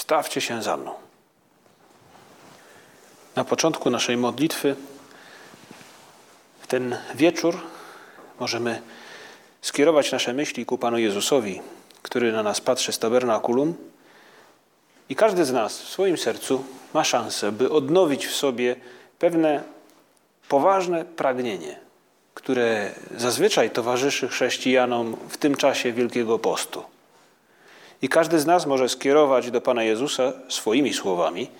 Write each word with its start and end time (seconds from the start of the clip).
wstawcie 0.00 0.40
się 0.40 0.62
za 0.62 0.76
mną. 0.76 0.94
Na 3.36 3.44
początku 3.44 3.90
naszej 3.90 4.16
modlitwy, 4.16 4.76
w 6.60 6.66
ten 6.66 6.96
wieczór, 7.14 7.60
możemy 8.40 8.82
skierować 9.62 10.12
nasze 10.12 10.32
myśli 10.32 10.66
ku 10.66 10.78
Panu 10.78 10.98
Jezusowi, 10.98 11.60
który 12.02 12.32
na 12.32 12.42
nas 12.42 12.60
patrzy 12.60 12.92
z 12.92 12.98
tabernakulum. 12.98 13.74
I 15.08 15.16
każdy 15.16 15.44
z 15.44 15.52
nas 15.52 15.82
w 15.82 15.88
swoim 15.88 16.18
sercu 16.18 16.64
ma 16.94 17.04
szansę, 17.04 17.52
by 17.52 17.70
odnowić 17.70 18.26
w 18.26 18.34
sobie 18.34 18.76
pewne 19.18 19.62
poważne 20.48 21.04
pragnienie, 21.04 21.80
które 22.34 22.92
zazwyczaj 23.16 23.70
towarzyszy 23.70 24.28
chrześcijanom 24.28 25.16
w 25.28 25.36
tym 25.36 25.56
czasie 25.56 25.92
Wielkiego 25.92 26.38
Postu. 26.38 26.99
I 28.02 28.08
każdy 28.08 28.40
z 28.40 28.46
nas 28.46 28.66
może 28.66 28.88
skierować 28.88 29.50
do 29.50 29.60
Pana 29.60 29.82
Jezusa 29.82 30.32
swoimi 30.48 30.94
słowami, 30.94 31.50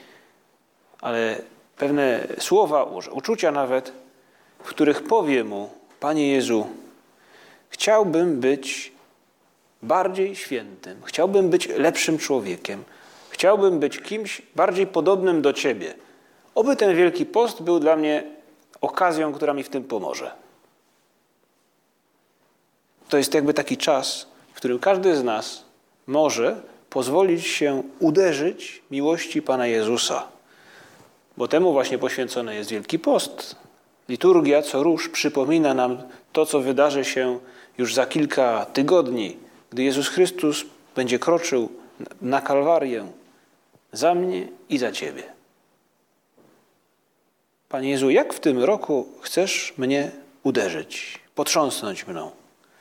ale 1.00 1.42
pewne 1.76 2.26
słowa, 2.38 2.84
uczucia 3.12 3.52
nawet, 3.52 3.92
w 4.64 4.68
których 4.68 5.02
powie 5.02 5.44
Mu, 5.44 5.70
Panie 6.00 6.32
Jezu, 6.32 6.66
chciałbym 7.70 8.40
być 8.40 8.92
bardziej 9.82 10.36
świętym, 10.36 11.00
chciałbym 11.04 11.50
być 11.50 11.68
lepszym 11.68 12.18
człowiekiem, 12.18 12.84
chciałbym 13.30 13.80
być 13.80 14.00
kimś 14.00 14.42
bardziej 14.56 14.86
podobnym 14.86 15.42
do 15.42 15.52
Ciebie. 15.52 15.94
Oby 16.54 16.76
ten 16.76 16.96
Wielki 16.96 17.26
Post 17.26 17.62
był 17.62 17.80
dla 17.80 17.96
mnie 17.96 18.24
okazją, 18.80 19.32
która 19.32 19.52
mi 19.52 19.62
w 19.62 19.68
tym 19.68 19.84
pomoże. 19.84 20.30
To 23.08 23.16
jest 23.16 23.34
jakby 23.34 23.54
taki 23.54 23.76
czas, 23.76 24.26
w 24.52 24.56
którym 24.56 24.78
każdy 24.78 25.16
z 25.16 25.24
nas 25.24 25.69
może 26.10 26.60
pozwolić 26.90 27.46
się 27.46 27.82
uderzyć 27.98 28.82
miłości 28.90 29.42
Pana 29.42 29.66
Jezusa. 29.66 30.28
Bo 31.36 31.48
temu 31.48 31.72
właśnie 31.72 31.98
poświęcony 31.98 32.54
jest 32.54 32.70
Wielki 32.70 32.98
Post. 32.98 33.56
Liturgia 34.08 34.62
co 34.62 34.82
róż 34.82 35.08
przypomina 35.08 35.74
nam 35.74 35.98
to, 36.32 36.46
co 36.46 36.60
wydarzy 36.60 37.04
się 37.04 37.38
już 37.78 37.94
za 37.94 38.06
kilka 38.06 38.66
tygodni, 38.72 39.36
gdy 39.70 39.82
Jezus 39.82 40.08
Chrystus 40.08 40.64
będzie 40.96 41.18
kroczył 41.18 41.68
na 42.22 42.40
Kalwarię 42.40 43.06
za 43.92 44.14
mnie 44.14 44.48
i 44.68 44.78
za 44.78 44.92
Ciebie. 44.92 45.22
Panie 47.68 47.90
Jezu, 47.90 48.10
jak 48.10 48.34
w 48.34 48.40
tym 48.40 48.64
roku 48.64 49.08
chcesz 49.20 49.74
mnie 49.78 50.10
uderzyć, 50.42 51.18
potrząsnąć 51.34 52.06
mną, 52.06 52.30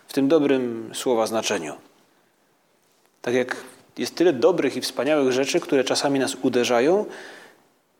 w 0.08 0.14
tym 0.14 0.28
dobrym 0.28 0.92
słowa 0.94 1.28
znaczeniu? 1.28 1.89
Tak 3.22 3.34
jak 3.34 3.56
jest 3.98 4.16
tyle 4.16 4.34
dobrych 4.34 4.76
i 4.76 4.82
wspaniałych 4.82 5.32
rzeczy, 5.32 5.60
które 5.60 5.84
czasami 5.84 6.20
nas 6.20 6.38
uderzają 6.42 7.06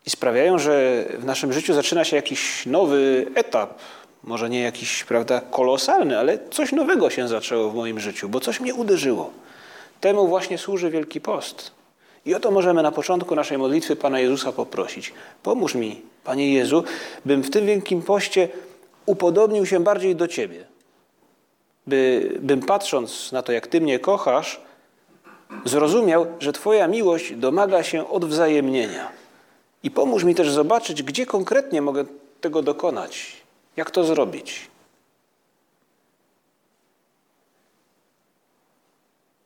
i 0.06 0.10
sprawiają, 0.10 0.58
że 0.58 1.06
w 1.20 1.26
naszym 1.26 1.54
życiu 1.54 1.74
zaczyna 1.74 2.04
się 2.04 2.16
jakiś 2.16 2.66
nowy 2.66 3.26
etap. 3.36 3.80
Może 4.24 4.50
nie 4.50 4.62
jakiś, 4.62 5.04
prawda, 5.04 5.42
kolosalny, 5.42 6.20
ale 6.20 6.40
coś 6.52 6.72
nowego 6.72 7.10
się 7.10 7.28
zaczęło 7.28 7.70
w 7.70 7.76
moim 7.76 8.00
życiu, 8.00 8.30
bo 8.30 8.40
coś 8.40 8.60
mnie 8.60 8.74
uderzyło. 8.74 9.32
Temu 10.02 10.28
właśnie 10.28 10.58
służy 10.58 10.90
Wielki 10.90 11.22
Post. 11.22 11.72
I 12.26 12.36
o 12.36 12.40
to 12.40 12.52
możemy 12.52 12.84
na 12.84 12.92
początku 12.92 13.36
naszej 13.36 13.58
modlitwy 13.58 13.96
Pana 13.96 14.20
Jezusa 14.20 14.52
poprosić. 14.52 15.14
Pomóż 15.44 15.76
mi, 15.76 16.02
Panie 16.24 16.54
Jezu, 16.54 16.84
bym 17.26 17.42
w 17.42 17.50
tym 17.50 17.66
Wielkim 17.66 18.02
Poście 18.02 18.50
upodobnił 19.06 19.66
się 19.66 19.80
bardziej 19.80 20.16
do 20.16 20.28
Ciebie. 20.28 20.66
By, 21.88 22.32
bym 22.40 22.62
patrząc 22.62 23.32
na 23.32 23.42
to, 23.42 23.52
jak 23.52 23.68
Ty 23.68 23.82
mnie 23.82 24.00
kochasz, 24.00 24.62
zrozumiał, 25.66 26.28
że 26.40 26.54
Twoja 26.54 26.88
miłość 26.88 27.36
domaga 27.36 27.84
się 27.84 28.10
odwzajemnienia. 28.10 29.12
I 29.84 29.92
pomóż 29.92 30.24
mi 30.24 30.36
też 30.36 30.52
zobaczyć, 30.52 31.04
gdzie 31.04 31.26
konkretnie 31.26 31.82
mogę 31.82 32.06
tego 32.42 32.62
dokonać, 32.62 33.38
jak 33.78 33.92
to 33.92 34.04
zrobić. 34.04 34.68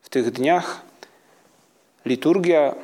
W 0.02 0.08
tych 0.08 0.30
dniach 0.30 0.80
liturgia 2.04 2.74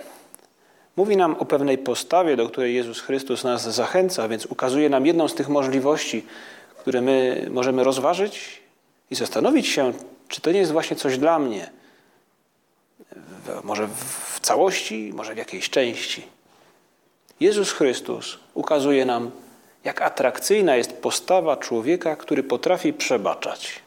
mówi 0.96 1.16
nam 1.16 1.34
o 1.34 1.44
pewnej 1.44 1.78
postawie, 1.78 2.36
do 2.36 2.48
której 2.48 2.74
Jezus 2.74 3.00
Chrystus 3.00 3.44
nas 3.44 3.74
zachęca, 3.74 4.28
więc 4.28 4.46
ukazuje 4.46 4.88
nam 4.88 5.06
jedną 5.06 5.28
z 5.28 5.34
tych 5.34 5.48
możliwości, 5.48 6.26
które 6.78 7.00
my 7.00 7.46
możemy 7.50 7.84
rozważyć 7.84 8.62
i 9.10 9.14
zastanowić 9.14 9.66
się, 9.66 9.92
czy 10.28 10.40
to 10.40 10.52
nie 10.52 10.58
jest 10.58 10.72
właśnie 10.72 10.96
coś 10.96 11.18
dla 11.18 11.38
mnie 11.38 11.79
może 13.64 13.88
w 13.88 14.40
całości, 14.40 15.12
może 15.14 15.34
w 15.34 15.38
jakiejś 15.38 15.70
części. 15.70 16.22
Jezus 17.40 17.72
Chrystus 17.72 18.38
ukazuje 18.54 19.04
nam, 19.04 19.30
jak 19.84 20.02
atrakcyjna 20.02 20.76
jest 20.76 20.92
postawa 20.92 21.56
człowieka, 21.56 22.16
który 22.16 22.42
potrafi 22.42 22.92
przebaczać. 22.92 23.82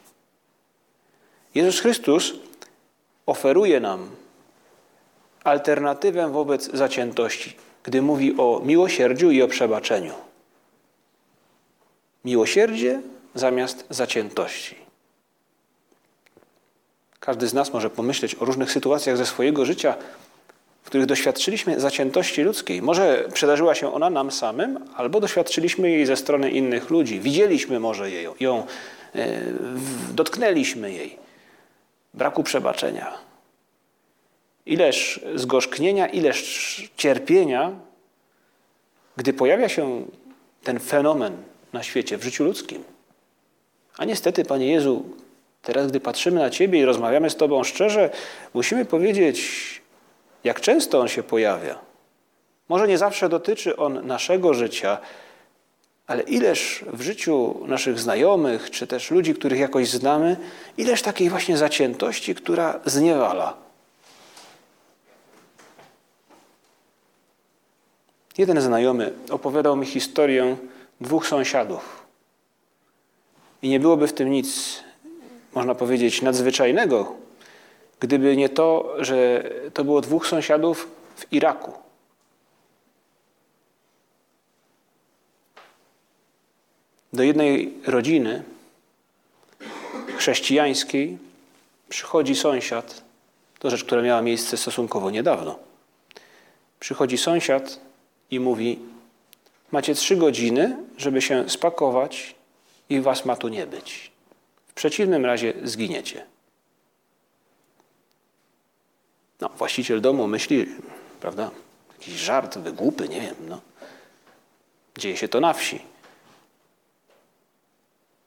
Jezus 1.54 1.80
Chrystus 1.80 2.32
oferuje 3.26 3.80
nam 3.80 4.10
alternatywę 5.44 6.28
wobec 6.28 6.70
zaciętości, 6.72 7.56
gdy 7.82 8.02
mówi 8.02 8.34
o 8.38 8.60
miłosierdziu 8.64 9.30
i 9.30 9.42
o 9.42 9.48
przebaczeniu. 9.48 10.14
Miłosierdzie 12.24 13.00
zamiast 13.34 13.86
zaciętości. 13.90 14.83
Każdy 17.24 17.48
z 17.48 17.54
nas 17.54 17.72
może 17.72 17.90
pomyśleć 17.90 18.34
o 18.34 18.44
różnych 18.44 18.72
sytuacjach 18.72 19.16
ze 19.16 19.26
swojego 19.26 19.64
życia, 19.64 19.94
w 20.82 20.86
których 20.86 21.06
doświadczyliśmy 21.06 21.80
zaciętości 21.80 22.42
ludzkiej. 22.42 22.82
Może 22.82 23.28
przydarzyła 23.32 23.74
się 23.74 23.94
ona 23.94 24.10
nam 24.10 24.30
samym, 24.30 24.78
albo 24.96 25.20
doświadczyliśmy 25.20 25.90
jej 25.90 26.06
ze 26.06 26.16
strony 26.16 26.50
innych 26.50 26.90
ludzi. 26.90 27.20
Widzieliśmy 27.20 27.80
może 27.80 28.10
jej, 28.10 28.28
ją, 28.40 28.66
e, 29.14 29.40
dotknęliśmy 30.14 30.92
jej. 30.92 31.16
Braku 32.14 32.42
przebaczenia. 32.42 33.18
Ileż 34.66 35.20
zgorzknienia, 35.34 36.06
ileż 36.06 36.90
cierpienia, 36.96 37.72
gdy 39.16 39.32
pojawia 39.32 39.68
się 39.68 40.06
ten 40.62 40.80
fenomen 40.80 41.36
na 41.72 41.82
świecie, 41.82 42.18
w 42.18 42.24
życiu 42.24 42.44
ludzkim. 42.44 42.84
A 43.96 44.04
niestety, 44.04 44.44
Panie 44.44 44.72
Jezu, 44.72 45.04
Teraz, 45.64 45.86
gdy 45.86 46.00
patrzymy 46.00 46.40
na 46.40 46.50
Ciebie 46.50 46.80
i 46.80 46.84
rozmawiamy 46.84 47.30
z 47.30 47.36
Tobą 47.36 47.64
szczerze, 47.64 48.10
musimy 48.54 48.84
powiedzieć, 48.84 49.40
jak 50.44 50.60
często 50.60 51.00
on 51.00 51.08
się 51.08 51.22
pojawia. 51.22 51.78
Może 52.68 52.88
nie 52.88 52.98
zawsze 52.98 53.28
dotyczy 53.28 53.76
on 53.76 54.06
naszego 54.06 54.54
życia, 54.54 54.98
ale 56.06 56.22
ileż 56.22 56.84
w 56.92 57.00
życiu 57.00 57.60
naszych 57.66 58.00
znajomych, 58.00 58.70
czy 58.70 58.86
też 58.86 59.10
ludzi, 59.10 59.34
których 59.34 59.60
jakoś 59.60 59.88
znamy, 59.88 60.36
ileż 60.76 61.02
takiej 61.02 61.30
właśnie 61.30 61.56
zaciętości, 61.56 62.34
która 62.34 62.80
zniewala. 62.84 63.56
Jeden 68.38 68.60
znajomy 68.60 69.12
opowiadał 69.30 69.76
mi 69.76 69.86
historię 69.86 70.56
dwóch 71.00 71.26
sąsiadów. 71.26 72.04
I 73.62 73.68
nie 73.68 73.80
byłoby 73.80 74.06
w 74.06 74.12
tym 74.12 74.30
nic 74.30 74.80
można 75.54 75.74
powiedzieć, 75.74 76.22
nadzwyczajnego, 76.22 77.12
gdyby 78.00 78.36
nie 78.36 78.48
to, 78.48 78.94
że 78.98 79.50
to 79.74 79.84
było 79.84 80.00
dwóch 80.00 80.26
sąsiadów 80.26 80.88
w 81.16 81.32
Iraku. 81.32 81.72
Do 87.12 87.22
jednej 87.22 87.74
rodziny 87.86 88.42
chrześcijańskiej 90.16 91.18
przychodzi 91.88 92.34
sąsiad, 92.34 93.04
to 93.58 93.70
rzecz, 93.70 93.84
która 93.84 94.02
miała 94.02 94.22
miejsce 94.22 94.56
stosunkowo 94.56 95.10
niedawno. 95.10 95.58
Przychodzi 96.80 97.18
sąsiad 97.18 97.80
i 98.30 98.40
mówi: 98.40 98.78
Macie 99.72 99.94
trzy 99.94 100.16
godziny, 100.16 100.76
żeby 100.96 101.22
się 101.22 101.50
spakować, 101.50 102.34
i 102.88 103.00
was 103.00 103.24
ma 103.24 103.36
tu 103.36 103.48
nie 103.48 103.66
być. 103.66 104.13
W 104.74 104.76
przeciwnym 104.76 105.26
razie 105.26 105.52
zginiecie. 105.62 106.26
No, 109.40 109.48
właściciel 109.48 110.00
domu 110.00 110.26
myśli, 110.26 110.66
prawda? 111.20 111.50
Jakiś 111.98 112.14
żart, 112.14 112.58
wygłupy, 112.58 113.08
nie 113.08 113.20
wiem. 113.20 113.34
No. 113.48 113.60
Dzieje 114.98 115.16
się 115.16 115.28
to 115.28 115.40
na 115.40 115.52
wsi. 115.52 115.82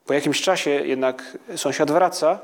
Po 0.06 0.14
jakimś 0.14 0.40
czasie 0.40 0.70
jednak 0.70 1.38
sąsiad 1.56 1.90
wraca 1.90 2.40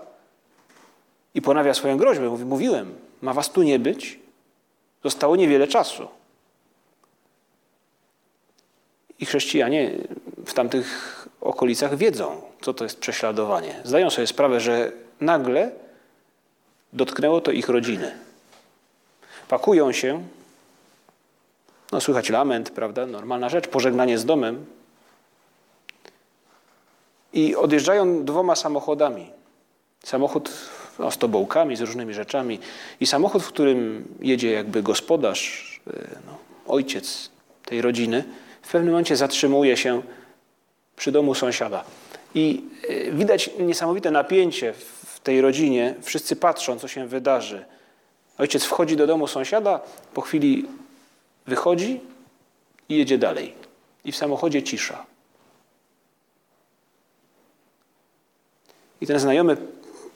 i 1.35 1.43
ponawia 1.43 1.75
swoją 1.75 1.97
groźbę. 1.97 2.29
Mówi, 2.29 2.45
mówiłem, 2.45 2.95
ma 3.23 3.33
was 3.33 3.53
tu 3.53 3.63
nie 3.63 3.79
być. 3.79 4.19
Zostało 5.05 5.37
niewiele 5.37 5.69
czasu. 5.69 6.09
I 9.19 9.27
chrześcijanie 9.27 9.91
w 10.47 10.55
tamtych 10.55 11.29
okolicach 11.41 11.97
wiedzą, 11.97 12.43
co 12.65 12.75
to 12.75 12.85
jest 12.85 12.99
prześladowanie. 12.99 13.81
Zdają 13.85 14.11
sobie 14.11 14.27
sprawę, 14.27 14.61
że 14.61 14.93
nagle 15.21 15.71
dotknęło 16.93 17.41
to 17.41 17.51
ich 17.51 17.69
rodziny. 17.69 18.13
Pakują 19.49 19.93
się, 19.93 20.23
no 21.93 22.01
słychać 22.01 22.31
lament, 22.31 22.71
prawda, 22.71 23.07
normalna 23.07 23.49
rzecz, 23.49 23.69
pożegnanie 23.69 24.19
z 24.19 24.25
domem 24.25 24.67
i 27.33 27.57
odjeżdżają 27.57 28.25
dwoma 28.25 28.57
samochodami. 28.57 29.31
Samochód 30.05 30.51
no, 30.99 31.11
z 31.11 31.19
tobołkami, 31.19 31.77
z 31.77 31.81
różnymi 31.81 32.15
rzeczami 32.15 32.59
i 33.01 33.07
samochód, 33.07 33.43
w 33.43 33.49
którym 33.49 34.09
jedzie 34.21 34.53
jakby 34.53 34.83
gospodarz, 34.83 35.81
e, 35.87 35.93
no, 36.27 36.39
ojciec 36.67 37.31
tej 37.65 37.83
rodziny, 37.83 38.25
w 38.63 38.73
pewnym 38.73 38.91
momencie 38.91 39.17
zatrzymuje 39.17 39.77
się 39.77 40.03
przy 40.97 41.13
domu 41.13 41.35
sąsiada. 41.35 41.85
I 42.35 42.65
e, 42.89 43.11
widać 43.11 43.51
niesamowite 43.59 44.11
napięcie 44.11 44.73
w 44.73 45.21
tej 45.21 45.41
rodzinie. 45.41 45.95
Wszyscy 46.03 46.37
patrzą, 46.37 46.79
co 46.79 46.89
się 46.89 47.07
wydarzy. 47.07 47.65
Ojciec 48.39 48.65
wchodzi 48.65 48.97
do 48.97 49.07
domu 49.07 49.27
sąsiada, 49.27 49.81
po 50.15 50.21
chwili 50.21 50.67
wychodzi 51.47 52.01
i 52.89 52.97
jedzie 52.97 53.19
dalej. 53.19 53.55
I 54.05 54.13
w 54.13 54.17
samochodzie 54.17 54.63
cisza. 54.63 55.07
I 59.01 59.07
ten 59.07 59.19
znajomy, 59.19 59.57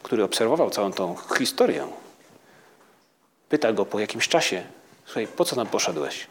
który 0.02 0.24
obserwował 0.24 0.70
całą 0.70 0.92
tą 0.92 1.16
historię, 1.38 1.86
pyta 3.48 3.72
go 3.72 3.86
po 3.86 4.00
jakimś 4.00 4.28
czasie: 4.28 4.62
Słuchaj, 5.04 5.26
po 5.26 5.44
co 5.44 5.56
tam 5.56 5.66
poszedłeś? 5.66 6.26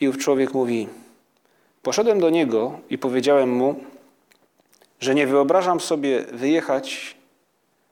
I 0.00 0.08
ów 0.08 0.18
człowiek 0.18 0.54
mówi: 0.54 0.88
Poszedłem 1.88 2.20
do 2.20 2.30
niego 2.30 2.80
i 2.90 2.98
powiedziałem 2.98 3.50
mu, 3.50 3.84
że 5.00 5.14
nie 5.14 5.26
wyobrażam 5.26 5.80
sobie 5.80 6.22
wyjechać 6.22 7.16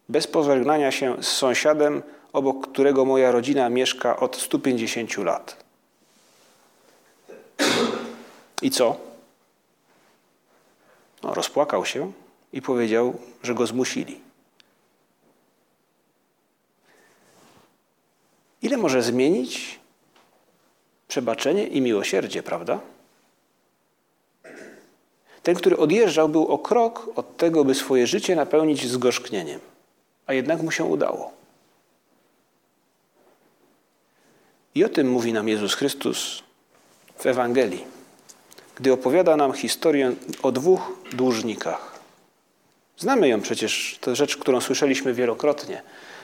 bez 0.09 0.27
pożegnania 0.27 0.93
się 0.93 1.23
z 1.23 1.27
sąsiadem, 1.27 2.03
obok 2.33 2.71
którego 2.71 3.05
moja 3.05 3.33
rodzina 3.33 3.69
mieszka 3.69 4.17
od 4.17 4.37
150 4.37 5.17
lat. 5.17 5.65
I 8.63 8.71
co? 8.71 8.97
No, 11.23 11.35
rozpłakał 11.35 11.87
się 11.87 12.13
i 12.53 12.63
powiedział, 12.63 13.19
że 13.43 13.55
go 13.55 13.67
zmusili. 13.67 14.21
Ile 18.63 18.77
może 18.77 19.03
zmienić 19.03 19.81
przebaczenie 21.09 21.67
i 21.67 21.81
miłosierdzie, 21.81 22.43
prawda? 22.43 22.81
Ten, 25.47 25.55
który 25.55 25.77
odjeżdżał, 25.77 26.29
był 26.29 26.47
o 26.47 26.59
krok 26.59 27.09
od 27.17 27.37
tego, 27.37 27.65
by 27.65 27.75
swoje 27.75 28.07
życie 28.07 28.37
napełnić 28.37 28.87
zgorzknieniem, 28.87 29.61
a 30.27 30.33
jednak 30.33 30.63
mu 30.63 30.71
się 30.71 30.85
udało. 30.85 31.31
I 34.75 34.85
o 34.85 34.89
tym 34.89 35.11
mówi 35.11 35.33
nam 35.33 35.49
Jezus 35.49 35.75
Chrystus 35.75 36.43
w 37.17 37.27
Ewangelii, 37.27 37.85
gdy 38.77 38.93
opowiada 38.93 39.37
nam 39.37 39.53
historię 39.53 40.13
o 40.43 40.53
dwóch 40.53 40.93
dłużnikach. 41.13 41.99
Znamy 42.99 43.29
ją 43.29 43.41
przecież, 43.41 43.99
to 44.01 44.15
rzecz, 44.15 44.37
którą 44.37 44.61
słyszeliśmy 44.61 45.15
wielokrotnie. 45.15 45.83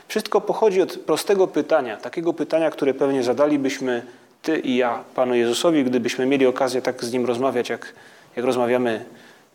Wszystko 0.09 0.41
pochodzi 0.41 0.83
od 0.83 0.97
prostego 0.97 1.47
pytania, 1.49 1.97
takiego 1.97 2.33
pytania, 2.33 2.71
które 2.71 2.95
pewnie 2.95 3.23
zadalibyśmy 3.23 4.07
Ty 4.43 4.59
i 4.59 4.77
ja 4.77 5.05
Panu 5.15 5.35
Jezusowi, 5.35 5.85
gdybyśmy 5.85 6.27
mieli 6.27 6.47
okazję 6.47 6.83
tak 6.83 7.05
z 7.05 7.13
Nim 7.13 7.27
rozmawiać, 7.27 7.69
jak, 7.69 7.95
jak 8.37 8.45
rozmawiamy 8.45 9.05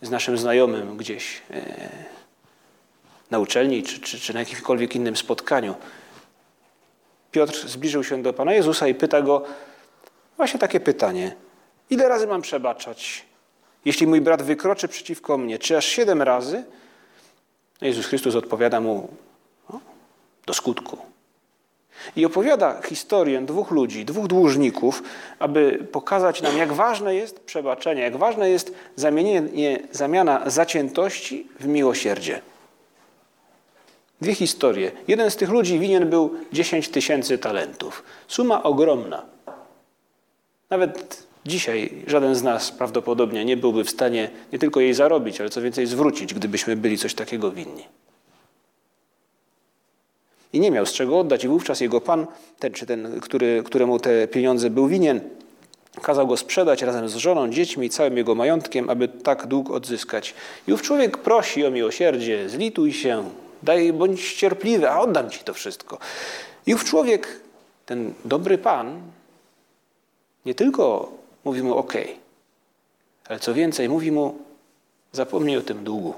z 0.01 0.09
naszym 0.09 0.37
znajomym 0.37 0.97
gdzieś 0.97 1.41
e, 1.51 1.89
na 3.31 3.39
uczelni 3.39 3.83
czy, 3.83 3.99
czy, 3.99 4.19
czy 4.19 4.33
na 4.33 4.39
jakimkolwiek 4.39 4.95
innym 4.95 5.15
spotkaniu. 5.15 5.75
Piotr 7.31 7.67
zbliżył 7.67 8.03
się 8.03 8.23
do 8.23 8.33
Pana 8.33 8.53
Jezusa 8.53 8.87
i 8.87 8.95
pyta 8.95 9.21
go 9.21 9.43
właśnie 10.37 10.59
takie 10.59 10.79
pytanie. 10.79 11.35
Ile 11.89 12.09
razy 12.09 12.27
mam 12.27 12.41
przebaczać? 12.41 13.25
Jeśli 13.85 14.07
mój 14.07 14.21
brat 14.21 14.41
wykroczy 14.41 14.87
przeciwko 14.87 15.37
mnie, 15.37 15.59
czy 15.59 15.77
aż 15.77 15.85
siedem 15.85 16.21
razy? 16.21 16.63
Jezus 17.81 18.05
Chrystus 18.05 18.35
odpowiada 18.35 18.81
mu 18.81 19.07
no, 19.69 19.79
do 20.45 20.53
skutku. 20.53 20.97
I 22.15 22.25
opowiada 22.25 22.81
historię 22.81 23.41
dwóch 23.41 23.71
ludzi, 23.71 24.05
dwóch 24.05 24.27
dłużników, 24.27 25.03
aby 25.39 25.87
pokazać 25.91 26.41
nam, 26.41 26.57
jak 26.57 26.73
ważne 26.73 27.15
jest 27.15 27.39
przebaczenie, 27.39 28.01
jak 28.01 28.17
ważne 28.17 28.49
jest 28.49 28.73
zamienienie, 28.95 29.79
zamiana 29.91 30.49
zaciętości 30.49 31.47
w 31.59 31.67
miłosierdzie. 31.67 32.41
Dwie 34.21 34.35
historie. 34.35 34.91
Jeden 35.07 35.31
z 35.31 35.35
tych 35.35 35.49
ludzi 35.49 35.79
winien 35.79 36.09
był 36.09 36.35
10 36.53 36.89
tysięcy 36.89 37.37
talentów. 37.37 38.03
Suma 38.27 38.63
ogromna. 38.63 39.25
Nawet 40.69 41.27
dzisiaj 41.45 42.03
żaden 42.07 42.35
z 42.35 42.43
nas 42.43 42.71
prawdopodobnie 42.71 43.45
nie 43.45 43.57
byłby 43.57 43.83
w 43.83 43.89
stanie 43.89 44.29
nie 44.53 44.59
tylko 44.59 44.79
jej 44.79 44.93
zarobić, 44.93 45.41
ale 45.41 45.49
co 45.49 45.61
więcej 45.61 45.85
zwrócić, 45.85 46.33
gdybyśmy 46.33 46.75
byli 46.75 46.97
coś 46.97 47.13
takiego 47.13 47.51
winni. 47.51 47.83
I 50.53 50.59
nie 50.59 50.71
miał 50.71 50.85
z 50.85 50.93
czego 50.93 51.19
oddać, 51.19 51.43
i 51.43 51.47
wówczas 51.47 51.81
jego 51.81 52.01
pan, 52.01 52.27
ten 52.59 52.73
czy 52.73 52.85
ten, 52.85 53.19
który, 53.19 53.63
któremu 53.65 53.99
te 53.99 54.27
pieniądze 54.27 54.69
był 54.69 54.87
winien, 54.87 55.21
kazał 56.01 56.27
go 56.27 56.37
sprzedać 56.37 56.81
razem 56.81 57.09
z 57.09 57.15
żoną, 57.15 57.49
dziećmi 57.49 57.87
i 57.87 57.89
całym 57.89 58.17
jego 58.17 58.35
majątkiem, 58.35 58.89
aby 58.89 59.07
tak 59.07 59.47
dług 59.47 59.71
odzyskać. 59.71 60.33
I 60.67 60.73
ów 60.73 60.81
człowiek 60.81 61.17
prosi 61.17 61.65
o 61.65 61.71
miłosierdzie, 61.71 62.49
zlituj 62.49 62.93
się, 62.93 63.29
daj, 63.63 63.93
bądź 63.93 64.33
cierpliwy, 64.33 64.89
a 64.89 64.99
oddam 64.99 65.29
ci 65.29 65.39
to 65.39 65.53
wszystko. 65.53 65.97
I 66.65 66.73
ów 66.73 66.83
człowiek, 66.83 67.39
ten 67.85 68.13
dobry 68.25 68.57
pan, 68.57 69.01
nie 70.45 70.55
tylko 70.55 71.11
mówi 71.43 71.63
mu 71.63 71.75
ok, 71.77 71.93
ale 73.27 73.39
co 73.39 73.53
więcej, 73.53 73.89
mówi 73.89 74.11
mu 74.11 74.37
zapomnij 75.11 75.57
o 75.57 75.61
tym 75.61 75.83
długu. 75.83 76.13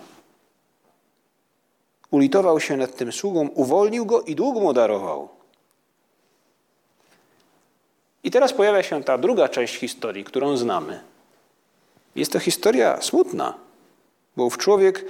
Ulitował 2.12 2.60
się 2.60 2.78
nad 2.78 2.96
tym 2.96 3.12
sługą, 3.12 3.48
uwolnił 3.48 4.06
go 4.06 4.22
i 4.22 4.36
dług 4.36 4.56
mu 4.56 4.74
darował. 4.74 5.30
I 8.24 8.32
teraz 8.32 8.54
pojawia 8.54 8.84
się 8.84 9.04
ta 9.04 9.18
druga 9.18 9.50
część 9.50 9.76
historii, 9.76 10.24
którą 10.24 10.58
znamy. 10.58 11.00
Jest 12.16 12.32
to 12.32 12.40
historia 12.40 13.02
smutna, 13.02 13.54
bo 14.38 14.46
ów 14.46 14.58
człowiek 14.58 15.06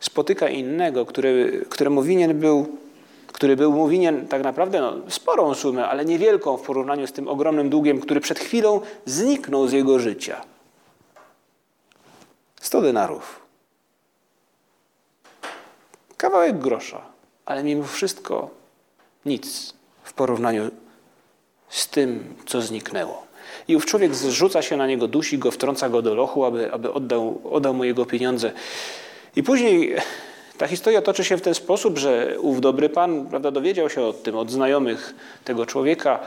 spotyka 0.00 0.48
innego, 0.48 1.06
który, 1.06 1.64
któremu 1.70 2.02
winien 2.02 2.40
był, 2.40 2.78
który 3.26 3.56
był 3.56 3.72
mu 3.72 3.88
winien 3.88 4.28
tak 4.28 4.42
naprawdę 4.42 4.80
no, 4.80 4.96
sporą 5.08 5.54
sumę, 5.54 5.88
ale 5.88 6.04
niewielką 6.04 6.56
w 6.56 6.62
porównaniu 6.62 7.06
z 7.06 7.12
tym 7.12 7.28
ogromnym 7.28 7.70
długiem, 7.70 8.00
który 8.00 8.20
przed 8.20 8.38
chwilą 8.38 8.80
zniknął 9.04 9.68
z 9.68 9.72
jego 9.72 9.98
życia. 9.98 10.40
100 12.60 12.82
denarów. 12.82 13.43
Kawałek 16.24 16.58
grosza, 16.58 17.02
ale 17.46 17.62
mimo 17.62 17.84
wszystko 17.84 18.50
nic 19.26 19.74
w 20.04 20.12
porównaniu 20.12 20.70
z 21.68 21.88
tym, 21.88 22.34
co 22.46 22.62
zniknęło. 22.62 23.26
I 23.68 23.76
ów 23.76 23.86
człowiek 23.86 24.14
zrzuca 24.14 24.62
się 24.62 24.76
na 24.76 24.86
niego, 24.86 25.08
dusi 25.08 25.38
go, 25.38 25.50
wtrąca 25.50 25.88
go 25.88 26.02
do 26.02 26.14
lochu, 26.14 26.44
aby, 26.44 26.72
aby 26.72 26.92
oddał, 26.92 27.40
oddał 27.50 27.74
mu 27.74 27.84
jego 27.84 28.06
pieniądze. 28.06 28.52
I 29.36 29.42
później 29.42 29.96
ta 30.58 30.66
historia 30.66 31.02
toczy 31.02 31.24
się 31.24 31.36
w 31.36 31.42
ten 31.42 31.54
sposób, 31.54 31.98
że 31.98 32.36
ów 32.40 32.60
dobry 32.60 32.88
pan 32.88 33.26
prawda, 33.26 33.50
dowiedział 33.50 33.90
się 33.90 34.02
o 34.02 34.12
tym 34.12 34.36
od 34.36 34.50
znajomych 34.50 35.14
tego 35.44 35.66
człowieka 35.66 36.20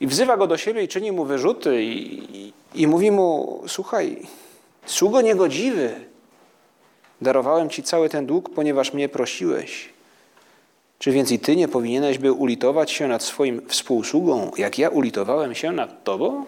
i 0.00 0.06
wzywa 0.06 0.36
go 0.36 0.46
do 0.46 0.56
siebie 0.56 0.82
i 0.82 0.88
czyni 0.88 1.12
mu 1.12 1.24
wyrzuty 1.24 1.82
i, 1.82 2.36
i, 2.46 2.52
i 2.74 2.86
mówi 2.86 3.10
mu, 3.10 3.62
słuchaj, 3.66 4.26
sługo 4.86 5.20
niegodziwy, 5.20 6.07
darowałem 7.20 7.70
ci 7.70 7.82
cały 7.82 8.08
ten 8.08 8.26
dług, 8.26 8.54
ponieważ 8.54 8.92
mnie 8.92 9.08
prosiłeś. 9.08 9.88
Czy 10.98 11.12
więc 11.12 11.30
i 11.30 11.38
ty 11.38 11.56
nie 11.56 11.68
powinieneś 11.68 12.18
by 12.18 12.32
ulitować 12.32 12.90
się 12.90 13.08
nad 13.08 13.22
swoim 13.22 13.68
współsługą, 13.68 14.50
jak 14.56 14.78
ja 14.78 14.88
ulitowałem 14.88 15.54
się 15.54 15.72
nad 15.72 16.04
tobą? 16.04 16.44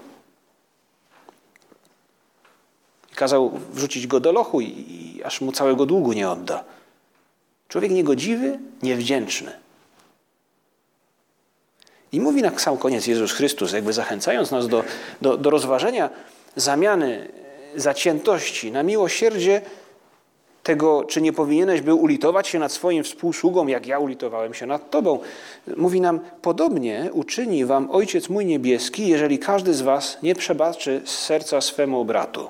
Kazał 3.14 3.50
wrzucić 3.72 4.06
go 4.06 4.20
do 4.20 4.32
lochu, 4.32 4.60
i 4.60 5.20
aż 5.24 5.40
mu 5.40 5.52
całego 5.52 5.86
długu 5.86 6.12
nie 6.12 6.30
odda. 6.30 6.64
Człowiek 7.68 7.90
niegodziwy, 7.90 8.58
niewdzięczny. 8.82 9.52
I 12.12 12.20
mówi 12.20 12.42
na 12.42 12.58
sam 12.58 12.76
koniec 12.76 13.06
Jezus 13.06 13.32
Chrystus, 13.32 13.72
jakby 13.72 13.92
zachęcając 13.92 14.50
nas 14.50 14.68
do, 14.68 14.84
do, 15.22 15.36
do 15.36 15.50
rozważenia 15.50 16.10
zamiany 16.56 17.28
zaciętości 17.76 18.72
na 18.72 18.82
miłosierdzie 18.82 19.62
tego, 20.62 21.04
czy 21.04 21.20
nie 21.20 21.32
powinieneś 21.32 21.80
był 21.80 22.02
ulitować 22.02 22.48
się 22.48 22.58
nad 22.58 22.72
swoim 22.72 23.04
współsługą, 23.04 23.66
jak 23.66 23.86
ja 23.86 23.98
ulitowałem 23.98 24.54
się 24.54 24.66
nad 24.66 24.90
Tobą. 24.90 25.18
Mówi 25.76 26.00
nam, 26.00 26.20
podobnie 26.42 27.10
uczyni 27.12 27.64
Wam 27.64 27.90
Ojciec 27.90 28.28
mój 28.28 28.46
niebieski, 28.46 29.08
jeżeli 29.08 29.38
każdy 29.38 29.74
z 29.74 29.80
Was 29.80 30.18
nie 30.22 30.34
przebaczy 30.34 31.02
z 31.04 31.18
serca 31.18 31.60
swemu 31.60 32.04
bratu. 32.04 32.48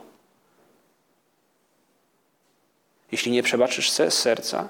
Jeśli 3.12 3.32
nie 3.32 3.42
przebaczysz 3.42 3.90
z 3.90 4.12
serca, 4.12 4.68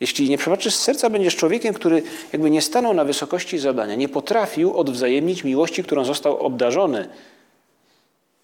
jeśli 0.00 0.30
nie 0.30 0.38
przebaczysz 0.38 0.74
z 0.74 0.80
serca, 0.80 1.10
będziesz 1.10 1.36
człowiekiem, 1.36 1.74
który 1.74 2.02
jakby 2.32 2.50
nie 2.50 2.62
stanął 2.62 2.94
na 2.94 3.04
wysokości 3.04 3.58
zadania, 3.58 3.94
nie 3.94 4.08
potrafił 4.08 4.76
odwzajemnić 4.78 5.44
miłości, 5.44 5.84
którą 5.84 6.04
został 6.04 6.38
obdarzony 6.38 7.08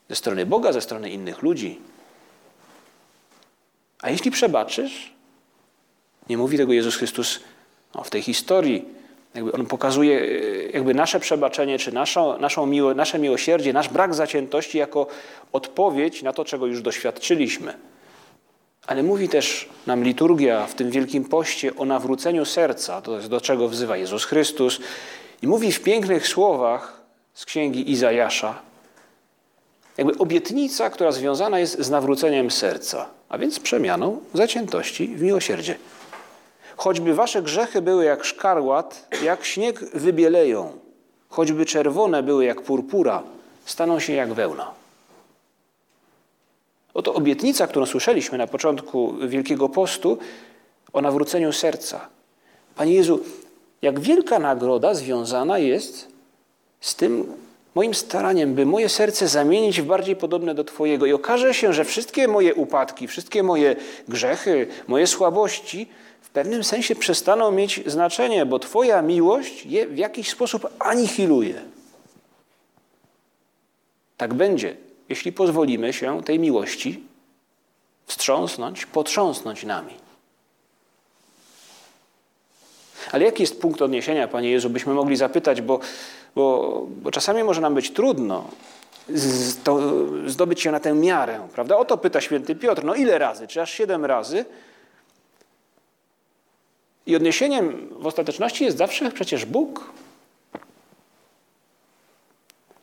ze 0.09 0.17
strony 0.17 0.47
Boga, 0.47 0.73
ze 0.73 0.81
strony 0.81 1.11
innych 1.11 1.43
ludzi. 1.43 1.79
A 4.03 4.11
jeśli 4.11 4.31
przebaczysz, 4.31 5.13
nie 6.29 6.39
mówi 6.39 6.57
tego 6.57 6.73
Jezus 6.73 6.97
Chrystus 6.97 7.41
no, 7.95 8.05
w 8.05 8.11
tej 8.11 8.23
historii, 8.23 8.85
jakby 9.35 9.53
on 9.53 9.67
pokazuje 9.67 10.21
e, 10.21 10.71
jakby 10.71 10.95
nasze 10.95 11.21
przebaczenie, 11.21 11.79
czy 11.79 11.93
naszą, 11.93 12.39
naszą 12.39 12.67
miło, 12.67 12.95
nasze 12.95 13.19
miłosierdzie, 13.19 13.73
nasz 13.73 13.89
brak 13.89 14.15
zaciętości 14.15 14.79
jako 14.79 15.07
odpowiedź 15.53 16.23
na 16.23 16.33
to, 16.33 16.45
czego 16.45 16.67
już 16.67 16.83
doświadczyliśmy. 16.83 17.75
Ale 18.87 19.03
mówi 19.03 19.29
też 19.29 19.69
nam 19.87 20.05
liturgia 20.05 20.67
w 20.67 20.75
tym 20.75 20.91
Wielkim 20.91 21.25
Poście 21.25 21.77
o 21.77 21.85
nawróceniu 21.85 22.45
serca, 22.45 23.03
to 23.03 23.17
jest 23.17 23.29
do 23.29 23.41
czego 23.41 23.69
wzywa 23.69 23.97
Jezus 23.97 24.25
Chrystus. 24.25 24.81
I 25.43 25.47
mówi 25.47 25.73
w 25.73 25.83
pięknych 25.83 26.29
słowach 26.29 27.01
z 27.35 27.45
księgi 27.45 27.91
Izajasza, 27.91 28.68
jakby 29.99 30.19
obietnica, 30.19 30.91
która 30.91 31.13
związana 31.13 31.59
jest 31.59 31.81
z 31.81 31.91
nawróceniem 31.91 32.51
serca, 32.51 33.07
a 33.29 33.39
więc 33.39 33.61
przemianą 33.61 34.21
zaciętości 34.35 35.09
w 35.09 35.23
miłosierdzie. 35.23 35.77
Choćby 36.77 37.15
wasze 37.15 37.43
grzechy 37.43 37.83
były 37.83 38.05
jak 38.05 38.25
szkarłat, 38.25 39.09
jak 39.23 39.45
śnieg 39.45 39.81
wybieleją, 39.95 40.73
choćby 41.29 41.67
czerwone 41.67 42.23
były 42.23 42.45
jak 42.45 42.63
purpura, 42.63 43.23
staną 43.65 44.01
się 44.01 44.13
jak 44.13 44.33
wełna. 44.33 44.71
Oto 46.95 47.15
obietnica, 47.15 47.67
którą 47.67 47.87
słyszeliśmy 47.87 48.39
na 48.39 48.47
początku 48.47 49.15
Wielkiego 49.29 49.69
Postu 49.69 50.19
o 50.93 51.01
nawróceniu 51.01 51.53
serca. 51.53 52.09
Panie 52.77 52.95
Jezu, 52.95 53.21
jak 53.83 54.01
wielka 54.01 54.39
nagroda 54.39 54.95
związana 54.95 55.59
jest 55.59 56.09
z 56.81 56.97
tym 56.97 57.33
moim 57.79 57.95
staraniem, 57.95 58.55
by 58.55 58.67
moje 58.67 58.89
serce 58.89 59.29
zamienić 59.29 59.81
w 59.81 59.85
bardziej 59.85 60.17
podobne 60.17 60.55
do 60.55 60.65
Twojego. 60.65 61.07
I 61.07 61.13
okaże 61.13 61.55
się, 61.55 61.73
że 61.73 61.85
wszystkie 61.85 62.29
moje 62.29 62.55
upadki, 62.55 63.07
wszystkie 63.07 63.43
moje 63.43 63.77
grzechy, 64.09 64.67
moje 64.87 65.07
słabości 65.07 65.89
w 66.23 66.31
pewnym 66.31 66.65
sensie 66.65 66.95
przestaną 66.95 67.51
mieć 67.51 67.81
znaczenie, 67.87 68.47
bo 68.47 68.59
Twoja 68.59 69.03
miłość 69.03 69.67
je 69.67 69.87
w 69.87 69.99
jakiś 69.99 70.31
sposób 70.31 70.67
anihiluje. 70.79 71.63
Tak 74.17 74.35
będzie 74.35 74.77
jeśli 75.09 75.33
pozwolimy 75.33 75.93
się 75.93 76.23
tej 76.23 76.39
miłości 76.39 77.03
wstrząsnąć, 78.07 78.87
potrząsnąć 78.87 79.65
nami. 79.65 79.95
Ale 83.13 83.25
jaki 83.25 83.43
jest 83.43 83.61
punkt 83.61 83.83
odniesienia, 83.83 84.29
Panie 84.29 84.51
Jezu, 84.51 84.71
byśmy 84.71 84.95
mogli 84.95 85.17
zapytać, 85.17 85.63
bo, 85.63 85.81
bo, 86.35 86.87
bo 87.03 87.11
czasami 87.11 87.45
może 87.45 87.61
nam 87.61 87.75
być 87.75 87.91
trudno 87.91 88.45
z, 89.09 89.63
to, 89.63 89.81
zdobyć 90.27 90.61
się 90.61 90.71
na 90.71 90.81
tę 90.81 90.95
miarę, 90.95 91.49
prawda? 91.55 91.77
O 91.77 91.85
to 91.85 91.99
pyta 91.99 92.21
święty 92.21 92.55
Piotr, 92.55 92.85
no 92.85 92.95
ile 92.95 93.19
razy? 93.19 93.47
Czy 93.47 93.63
aż 93.63 93.71
siedem 93.71 94.05
razy? 94.05 94.45
I 97.07 97.17
odniesieniem 97.17 97.89
w 97.99 98.07
ostateczności 98.07 98.65
jest 98.65 98.79
zawsze 98.79 99.11
przecież 99.11 99.45
Bóg. 99.45 99.93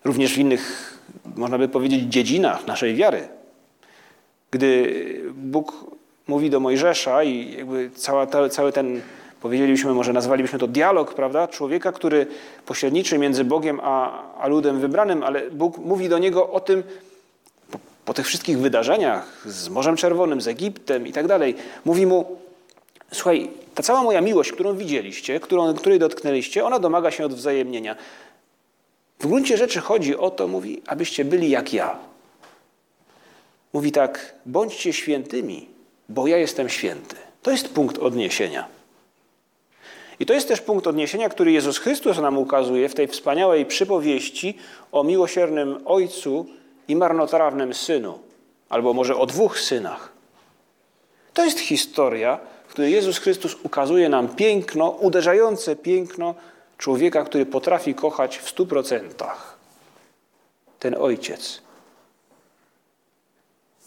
Również 0.03 0.33
w 0.33 0.37
innych 0.37 0.95
można 1.35 1.57
by 1.57 1.67
powiedzieć, 1.67 2.01
dziedzinach 2.01 2.67
naszej 2.67 2.95
wiary. 2.95 3.27
Gdy 4.51 4.93
Bóg 5.33 5.73
mówi 6.27 6.49
do 6.49 6.59
Mojżesza 6.59 7.23
i 7.23 7.55
jakby 7.57 7.89
cała, 7.95 8.27
cały 8.49 8.71
ten, 8.71 9.01
powiedzieliśmy, 9.45 9.93
może 9.93 10.13
nazwalibyśmy 10.13 10.59
to 10.59 10.67
dialog, 10.67 11.13
prawda? 11.13 11.47
Człowieka, 11.47 11.91
który 11.91 12.27
pośredniczy 12.65 13.17
między 13.17 13.43
Bogiem 13.43 13.79
a, 13.83 14.23
a 14.37 14.47
ludem 14.47 14.79
wybranym, 14.79 15.23
ale 15.23 15.51
Bóg 15.51 15.77
mówi 15.77 16.09
do 16.09 16.17
niego 16.17 16.49
o 16.49 16.59
tym, 16.59 16.83
po, 17.71 17.79
po 18.05 18.13
tych 18.13 18.25
wszystkich 18.25 18.59
wydarzeniach 18.59 19.43
z 19.45 19.69
Morzem 19.69 19.95
Czerwonym, 19.95 20.41
z 20.41 20.47
Egiptem 20.47 21.07
i 21.07 21.11
tak 21.11 21.27
dalej, 21.27 21.55
mówi 21.85 22.05
mu, 22.05 22.37
słuchaj, 23.11 23.49
ta 23.75 23.83
cała 23.83 24.03
moja 24.03 24.21
miłość, 24.21 24.51
którą 24.51 24.77
widzieliście, 24.77 25.39
którą, 25.39 25.73
której 25.73 25.99
dotknęliście, 25.99 26.65
ona 26.65 26.79
domaga 26.79 27.11
się 27.11 27.25
odwzajemnienia. 27.25 27.95
W 29.19 29.27
gruncie 29.27 29.57
rzeczy 29.57 29.79
chodzi 29.79 30.17
o 30.17 30.31
to, 30.31 30.47
mówi, 30.47 30.81
abyście 30.87 31.25
byli 31.25 31.49
jak 31.49 31.73
ja. 31.73 31.97
Mówi 33.73 33.91
tak, 33.91 34.35
bądźcie 34.45 34.93
świętymi, 34.93 35.67
bo 36.09 36.27
ja 36.27 36.37
jestem 36.37 36.69
święty. 36.69 37.15
To 37.41 37.51
jest 37.51 37.69
punkt 37.69 37.97
odniesienia. 37.97 38.74
I 40.19 40.25
to 40.25 40.33
jest 40.33 40.47
też 40.47 40.61
punkt 40.61 40.87
odniesienia, 40.87 41.29
który 41.29 41.51
Jezus 41.51 41.77
Chrystus 41.77 42.17
nam 42.17 42.37
ukazuje 42.37 42.89
w 42.89 42.95
tej 42.95 43.07
wspaniałej 43.07 43.65
przypowieści 43.65 44.57
o 44.91 45.03
miłosiernym 45.03 45.81
Ojcu 45.85 46.45
i 46.87 46.95
marnotrawnym 46.95 47.73
Synu, 47.73 48.19
albo 48.69 48.93
może 48.93 49.15
o 49.15 49.25
dwóch 49.25 49.59
synach. 49.59 50.11
To 51.33 51.45
jest 51.45 51.59
historia, 51.59 52.39
w 52.67 52.71
której 52.71 52.91
Jezus 52.91 53.17
Chrystus 53.17 53.55
ukazuje 53.63 54.09
nam 54.09 54.29
piękno, 54.29 54.89
uderzające 54.89 55.75
piękno 55.75 56.35
Człowieka, 56.77 57.23
który 57.23 57.45
potrafi 57.45 57.95
kochać 57.95 58.37
w 58.37 58.49
stu 58.49 58.65
procentach. 58.65 59.57
Ten 60.79 60.95
ojciec. 60.99 61.61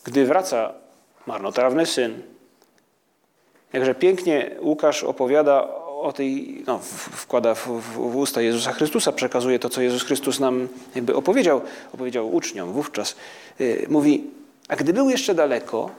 Gdy 0.05 0.27
wraca 0.27 0.73
marnotrawny 1.27 1.87
syn, 1.87 2.23
jakże 3.73 3.95
pięknie 3.95 4.51
Łukasz 4.61 5.05
opowiada 5.05 5.69
o 6.03 6.13
tej, 6.13 6.63
no, 6.67 6.79
wkłada 7.13 7.55
w, 7.55 7.69
w, 7.69 7.81
w, 7.93 8.17
usta 8.17 8.43
Jezusa 8.43 8.73
Chrystusa, 8.73 9.13
przekazuje 9.13 9.59
to, 9.59 9.69
co 9.69 9.83
Jezus 9.83 10.05
Chrystus 10.05 10.41
nam 10.41 10.69
jakby 10.95 11.17
opowiedział, 11.17 11.61
opowiedział 11.95 12.35
uczniom 12.35 12.73
wówczas. 12.73 13.17
Yy, 13.59 13.87
mówi, 13.89 14.25
a 14.69 14.77
gdy 14.77 14.93
był 14.93 15.11
jeszcze 15.11 15.35
daleko, 15.35 15.91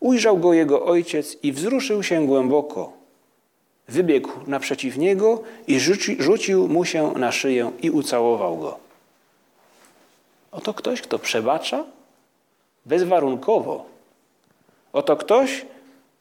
ujrzał 0.00 0.38
go 0.38 0.52
jego 0.52 0.84
ojciec 0.84 1.36
i 1.42 1.52
wzruszył 1.52 2.02
się 2.02 2.26
głęboko 2.26 3.04
Wybiegł 3.88 4.30
naprzeciw 4.46 4.96
niego 4.96 5.42
i 5.66 5.80
rzuci, 5.80 6.16
rzucił 6.22 6.68
mu 6.68 6.84
się 6.84 7.12
na 7.12 7.32
szyję 7.32 7.72
i 7.82 7.90
ucałował 7.90 8.56
go. 8.56 8.78
Oto 10.52 10.74
ktoś, 10.74 11.02
kto 11.02 11.18
przebacza 11.18 11.84
bezwarunkowo. 12.86 13.84
Oto 14.92 15.16
ktoś, 15.16 15.66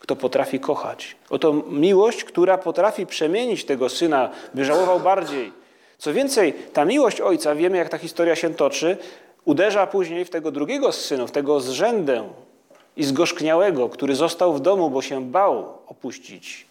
kto 0.03 0.15
potrafi 0.15 0.60
kochać. 0.60 1.15
Oto 1.29 1.53
miłość, 1.53 2.24
która 2.24 2.57
potrafi 2.57 3.05
przemienić 3.05 3.65
tego 3.65 3.89
syna, 3.89 4.29
by 4.53 4.65
żałował 4.65 5.00
bardziej. 5.00 5.51
Co 5.98 6.13
więcej, 6.13 6.53
ta 6.74 6.86
miłość 6.86 7.22
ojca, 7.22 7.55
wiemy 7.55 7.77
jak 7.77 7.89
ta 7.89 7.98
historia 7.98 8.36
się 8.36 8.53
toczy, 8.53 8.98
uderza 9.45 9.88
później 9.88 10.25
w 10.25 10.29
tego 10.29 10.51
drugiego 10.51 10.91
z 10.91 11.05
synów, 11.05 11.31
tego 11.31 11.60
zrzędę 11.60 12.29
i 12.98 13.03
zgorzkniałego, 13.03 13.89
który 13.89 14.15
został 14.15 14.53
w 14.53 14.60
domu, 14.60 14.89
bo 14.89 15.01
się 15.01 15.31
bał 15.31 15.77
opuścić 15.88 16.65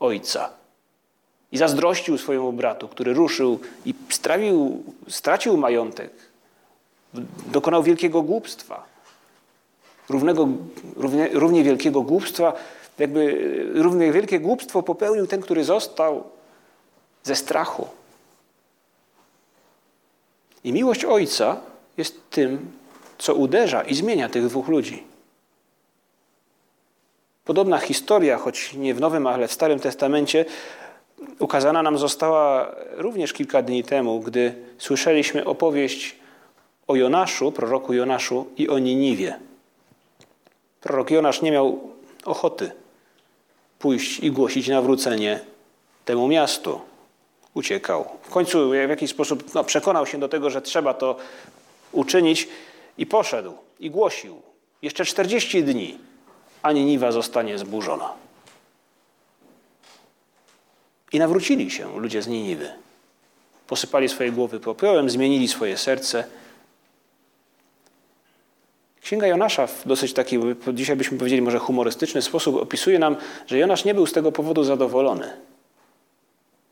ojca. 0.00 0.50
I 1.52 1.58
zazdrościł 1.58 2.18
swojemu 2.18 2.52
bratu, 2.52 2.88
który 2.88 3.14
ruszył 3.14 3.60
i 3.86 3.94
strawił, 4.08 4.82
stracił 5.08 5.56
majątek. 5.56 6.10
Dokonał 7.52 7.82
wielkiego 7.82 8.22
głupstwa. 8.22 8.84
Równego, 10.08 10.48
równie, 10.96 11.28
równie 11.32 11.64
wielkiego 11.64 12.02
głupstwa, 12.02 12.52
jakby 12.98 13.38
równie 13.74 14.12
wielkie 14.12 14.40
głupstwo 14.40 14.82
popełnił 14.82 15.26
ten, 15.26 15.40
który 15.40 15.64
został 15.64 16.24
ze 17.22 17.36
strachu. 17.36 17.88
I 20.64 20.72
miłość 20.72 21.04
ojca 21.04 21.60
jest 21.96 22.30
tym, 22.30 22.72
co 23.18 23.34
uderza 23.34 23.82
i 23.82 23.94
zmienia 23.94 24.28
tych 24.28 24.46
dwóch 24.46 24.68
ludzi. 24.68 25.04
Podobna 27.44 27.78
historia, 27.78 28.38
choć 28.38 28.74
nie 28.74 28.94
w 28.94 29.00
Nowym, 29.00 29.26
ale 29.26 29.48
w 29.48 29.52
Starym 29.52 29.80
Testamencie, 29.80 30.44
ukazana 31.38 31.82
nam 31.82 31.98
została 31.98 32.74
również 32.92 33.32
kilka 33.32 33.62
dni 33.62 33.84
temu, 33.84 34.20
gdy 34.20 34.54
słyszeliśmy 34.78 35.44
opowieść 35.44 36.16
o 36.86 36.96
Jonaszu, 36.96 37.52
proroku 37.52 37.92
Jonaszu 37.92 38.46
i 38.56 38.68
o 38.68 38.78
Niniwie. 38.78 39.38
Prorok 40.80 41.10
Jonasz 41.10 41.42
nie 41.42 41.52
miał 41.52 41.80
ochoty 42.24 42.70
pójść 43.78 44.20
i 44.20 44.30
głosić 44.30 44.68
nawrócenie 44.68 45.40
temu 46.04 46.28
miastu. 46.28 46.80
uciekał. 47.54 48.08
W 48.22 48.30
końcu 48.30 48.70
w 48.70 48.74
jakiś 48.74 49.10
sposób 49.10 49.54
no, 49.54 49.64
przekonał 49.64 50.06
się 50.06 50.18
do 50.18 50.28
tego, 50.28 50.50
że 50.50 50.62
trzeba 50.62 50.94
to 50.94 51.16
uczynić 51.92 52.48
i 52.98 53.06
poszedł 53.06 53.52
i 53.80 53.90
głosił. 53.90 54.42
Jeszcze 54.82 55.04
40 55.04 55.64
dni, 55.64 55.98
a 56.62 56.72
Niniwa 56.72 57.12
zostanie 57.12 57.58
zburzona. 57.58 58.12
I 61.12 61.18
nawrócili 61.18 61.70
się 61.70 62.00
ludzie 62.00 62.22
z 62.22 62.26
Niniwy. 62.26 62.72
Posypali 63.66 64.08
swoje 64.08 64.32
głowy 64.32 64.60
popiołem, 64.60 65.10
zmienili 65.10 65.48
swoje 65.48 65.76
serce. 65.76 66.24
Księga 69.06 69.26
Jonasza 69.26 69.66
w 69.66 69.88
dosyć 69.88 70.12
taki, 70.12 70.38
dzisiaj 70.72 70.96
byśmy 70.96 71.18
powiedzieli 71.18 71.42
może 71.42 71.58
humorystyczny 71.58 72.22
sposób 72.22 72.56
opisuje 72.56 72.98
nam, 72.98 73.16
że 73.46 73.58
Jonasz 73.58 73.84
nie 73.84 73.94
był 73.94 74.06
z 74.06 74.12
tego 74.12 74.32
powodu 74.32 74.64
zadowolony. 74.64 75.30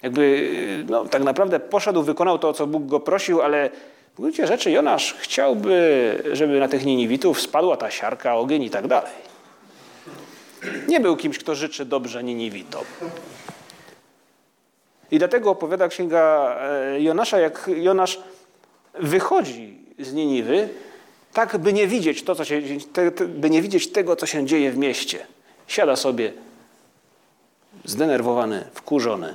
Jakby 0.03 0.49
no, 0.89 1.05
tak 1.05 1.23
naprawdę 1.23 1.61
poszedł, 1.61 2.03
wykonał 2.03 2.39
to, 2.39 2.49
o 2.49 2.53
co 2.53 2.67
Bóg 2.67 2.87
go 2.87 3.01
prosił, 3.01 3.43
ale 3.43 3.71
w 4.15 4.21
gruncie 4.21 4.47
rzeczy 4.47 4.71
Jonasz 4.71 5.15
chciałby, 5.19 6.23
żeby 6.33 6.61
na 6.61 6.69
tych 6.69 6.85
Niniwitów 6.85 7.41
spadła 7.41 7.77
ta 7.77 7.91
siarka, 7.91 8.37
ogień 8.37 8.63
i 8.63 8.71
tak 8.71 8.87
dalej. 8.87 9.13
Nie 10.89 11.01
był 11.01 11.17
kimś, 11.17 11.39
kto 11.39 11.55
życzy 11.55 11.85
dobrze 11.85 12.25
Niniwitom. 12.25 12.85
I 15.11 15.19
dlatego 15.19 15.51
opowiada 15.51 15.89
księga 15.89 16.57
e, 16.61 17.01
Jonasza, 17.01 17.39
jak 17.39 17.71
Jonasz 17.77 18.21
wychodzi 18.95 19.79
z 19.99 20.13
Niniwy, 20.13 20.69
tak 21.35 21.59
by 21.59 21.73
nie 21.73 21.89
widzieć, 21.89 22.23
to, 22.23 22.35
co 22.35 22.45
się, 22.45 22.63
by 23.29 23.51
nie 23.51 23.63
widzieć 23.63 23.93
tego, 23.93 24.17
co 24.17 24.27
się 24.27 24.47
dzieje 24.47 24.73
w 24.73 24.79
mieście. 24.79 25.27
Siada 25.67 25.97
sobie 25.97 26.33
zdenerwowany, 27.85 28.69
wkurzony. 28.75 29.35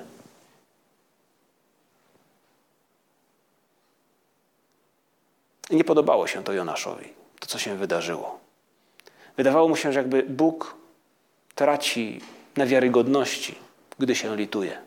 I 5.69 5.75
nie 5.75 5.83
podobało 5.83 6.27
się 6.27 6.43
to 6.43 6.53
Jonaszowi, 6.53 7.13
to 7.39 7.47
co 7.47 7.57
się 7.59 7.75
wydarzyło. 7.75 8.39
Wydawało 9.37 9.69
mu 9.69 9.75
się, 9.75 9.93
że 9.93 9.99
jakby 9.99 10.23
Bóg 10.23 10.75
traci 11.55 12.21
na 12.57 12.65
wiarygodności, 12.65 13.55
gdy 13.99 14.15
się 14.15 14.35
lituje. 14.35 14.81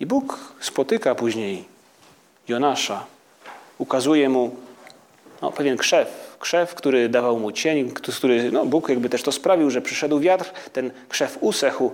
I 0.00 0.06
Bóg 0.06 0.54
spotyka 0.60 1.14
później 1.14 1.64
Jonasza, 2.48 3.06
ukazuje 3.78 4.28
mu 4.28 4.65
no, 5.42 5.52
pewien 5.52 5.76
krzew, 5.76 6.36
krzew, 6.38 6.74
który 6.74 7.08
dawał 7.08 7.38
mu 7.38 7.52
cień, 7.52 7.90
który, 7.90 8.52
no, 8.52 8.66
Bóg 8.66 8.88
jakby 8.88 9.08
też 9.08 9.22
to 9.22 9.32
sprawił, 9.32 9.70
że 9.70 9.82
przyszedł 9.82 10.20
wiatr, 10.20 10.50
ten 10.72 10.90
krzew 11.08 11.38
usechł 11.40 11.90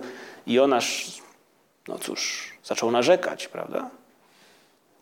i 0.47 0.53
Jonasz, 0.53 1.21
no 1.87 1.99
cóż, 1.99 2.53
zaczął 2.63 2.91
narzekać, 2.91 3.47
prawda? 3.47 3.89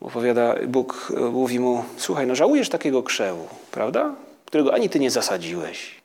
Opowiada, 0.02 0.56
Bóg 0.68 1.14
mówi 1.32 1.60
mu, 1.60 1.84
słuchaj, 1.98 2.28
no 2.28 2.36
żałujesz 2.36 2.70
takiego 2.70 3.04
krzewu, 3.04 3.48
prawda? 3.72 4.16
Którego 4.46 4.74
ani 4.74 4.90
ty 4.90 5.00
nie 5.00 5.12
zasadziłeś. 5.12 6.02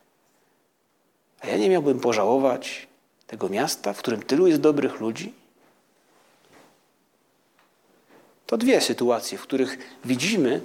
A 1.41 1.47
ja 1.47 1.57
nie 1.57 1.69
miałbym 1.69 2.01
pożałować 2.01 2.87
tego 3.27 3.49
miasta, 3.49 3.93
w 3.93 3.99
którym 3.99 4.23
tylu 4.23 4.47
jest 4.47 4.61
dobrych 4.61 5.01
ludzi? 5.01 5.33
To 8.47 8.57
dwie 8.57 8.81
sytuacje, 8.81 9.39
w 9.39 9.43
których 9.43 9.79
widzimy, 10.05 10.61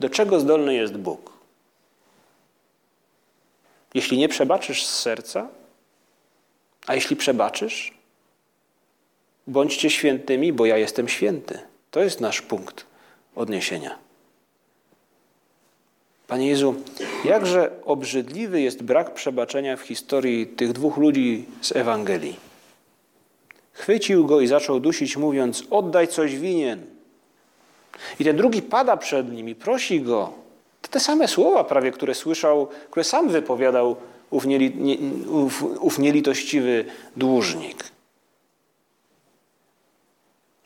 do 0.00 0.10
czego 0.10 0.40
zdolny 0.40 0.74
jest 0.74 0.96
Bóg. 0.96 1.32
Jeśli 3.94 4.18
nie 4.18 4.28
przebaczysz 4.28 4.86
z 4.86 4.98
serca, 4.98 5.48
a 6.86 6.94
jeśli 6.94 7.16
przebaczysz, 7.16 7.94
bądźcie 9.46 9.90
świętymi, 9.90 10.52
bo 10.52 10.66
ja 10.66 10.76
jestem 10.76 11.08
święty. 11.08 11.58
To 11.90 12.00
jest 12.00 12.20
nasz 12.20 12.42
punkt 12.42 12.86
odniesienia. 13.34 13.98
Panie 16.26 16.48
Jezu, 16.48 16.74
jakże 17.24 17.70
obrzydliwy 17.84 18.60
jest 18.60 18.82
brak 18.82 19.14
przebaczenia 19.14 19.76
w 19.76 19.80
historii 19.80 20.46
tych 20.46 20.72
dwóch 20.72 20.96
ludzi 20.96 21.44
z 21.60 21.76
Ewangelii. 21.76 22.36
Chwycił 23.72 24.26
go 24.26 24.40
i 24.40 24.46
zaczął 24.46 24.80
dusić, 24.80 25.16
mówiąc: 25.16 25.64
Oddaj 25.70 26.08
coś 26.08 26.36
winien. 26.36 26.93
I 28.20 28.24
ten 28.24 28.36
drugi 28.36 28.62
pada 28.62 28.96
przed 28.96 29.32
nim 29.32 29.48
i 29.48 29.54
prosi 29.54 30.00
go. 30.00 30.32
To 30.82 30.88
te 30.88 31.00
same 31.00 31.28
słowa 31.28 31.64
prawie, 31.64 31.90
które 31.90 32.14
słyszał, 32.14 32.68
które 32.90 33.04
sam 33.04 33.28
wypowiadał 33.28 33.96
ów, 34.30 34.46
nieli, 34.46 34.74
nie, 34.74 34.96
ów, 35.30 35.62
ów 35.80 35.98
nielitościwy 35.98 36.84
dłużnik. 37.16 37.84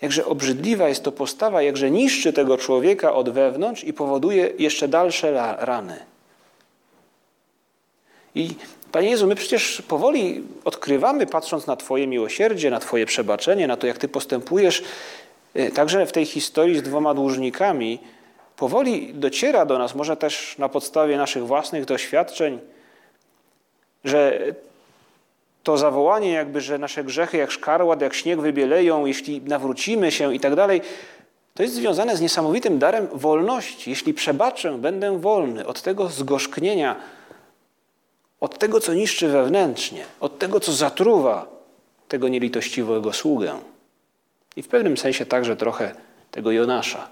Jakże 0.02 0.26
obrzydliwa 0.26 0.88
jest 0.88 1.02
to 1.02 1.12
postawa, 1.12 1.62
jakże 1.62 1.90
niszczy 1.90 2.32
tego 2.32 2.58
człowieka 2.58 3.14
od 3.14 3.30
wewnątrz 3.30 3.84
i 3.84 3.92
powoduje 3.92 4.52
jeszcze 4.58 4.88
dalsze 4.88 5.56
rany. 5.58 5.96
I 8.34 8.54
Panie 8.92 9.10
Jezu, 9.10 9.26
my 9.26 9.34
przecież 9.34 9.82
powoli 9.88 10.42
odkrywamy, 10.64 11.26
patrząc 11.26 11.66
na 11.66 11.76
Twoje 11.76 12.06
miłosierdzie, 12.06 12.70
na 12.70 12.80
Twoje 12.80 13.06
przebaczenie, 13.06 13.66
na 13.66 13.76
to, 13.76 13.86
jak 13.86 13.98
Ty 13.98 14.08
postępujesz, 14.08 14.82
także 15.74 16.06
w 16.06 16.12
tej 16.12 16.26
historii 16.26 16.78
z 16.78 16.82
dwoma 16.82 17.14
dłużnikami, 17.14 17.98
powoli 18.56 19.14
dociera 19.14 19.66
do 19.66 19.78
nas, 19.78 19.94
może 19.94 20.16
też 20.16 20.58
na 20.58 20.68
podstawie 20.68 21.16
naszych 21.16 21.46
własnych 21.46 21.84
doświadczeń, 21.84 22.58
że 24.04 24.38
to 25.62 25.78
zawołanie, 25.78 26.30
jakby, 26.30 26.60
że 26.60 26.78
nasze 26.78 27.04
grzechy 27.04 27.36
jak 27.36 27.50
szkarłat, 27.50 28.00
jak 28.00 28.14
śnieg 28.14 28.40
wybieleją, 28.40 29.06
jeśli 29.06 29.40
nawrócimy 29.40 30.12
się 30.12 30.34
i 30.34 30.40
tak 30.40 30.54
dalej, 30.54 30.80
to 31.54 31.62
jest 31.62 31.74
związane 31.74 32.16
z 32.16 32.20
niesamowitym 32.20 32.78
darem 32.78 33.08
wolności. 33.12 33.90
Jeśli 33.90 34.14
przebaczę, 34.14 34.78
będę 34.78 35.18
wolny 35.18 35.66
od 35.66 35.82
tego 35.82 36.08
zgorzknienia, 36.08 36.96
od 38.40 38.58
tego, 38.58 38.80
co 38.80 38.94
niszczy 38.94 39.28
wewnętrznie, 39.28 40.04
od 40.20 40.38
tego, 40.38 40.60
co 40.60 40.72
zatruwa 40.72 41.46
tego 42.08 42.28
nielitościwego 42.28 43.12
sługę. 43.12 43.54
I 44.56 44.62
w 44.62 44.68
pewnym 44.68 44.96
sensie 44.96 45.26
także 45.26 45.56
trochę 45.56 45.94
tego 46.30 46.50
Jonasza, 46.50 47.08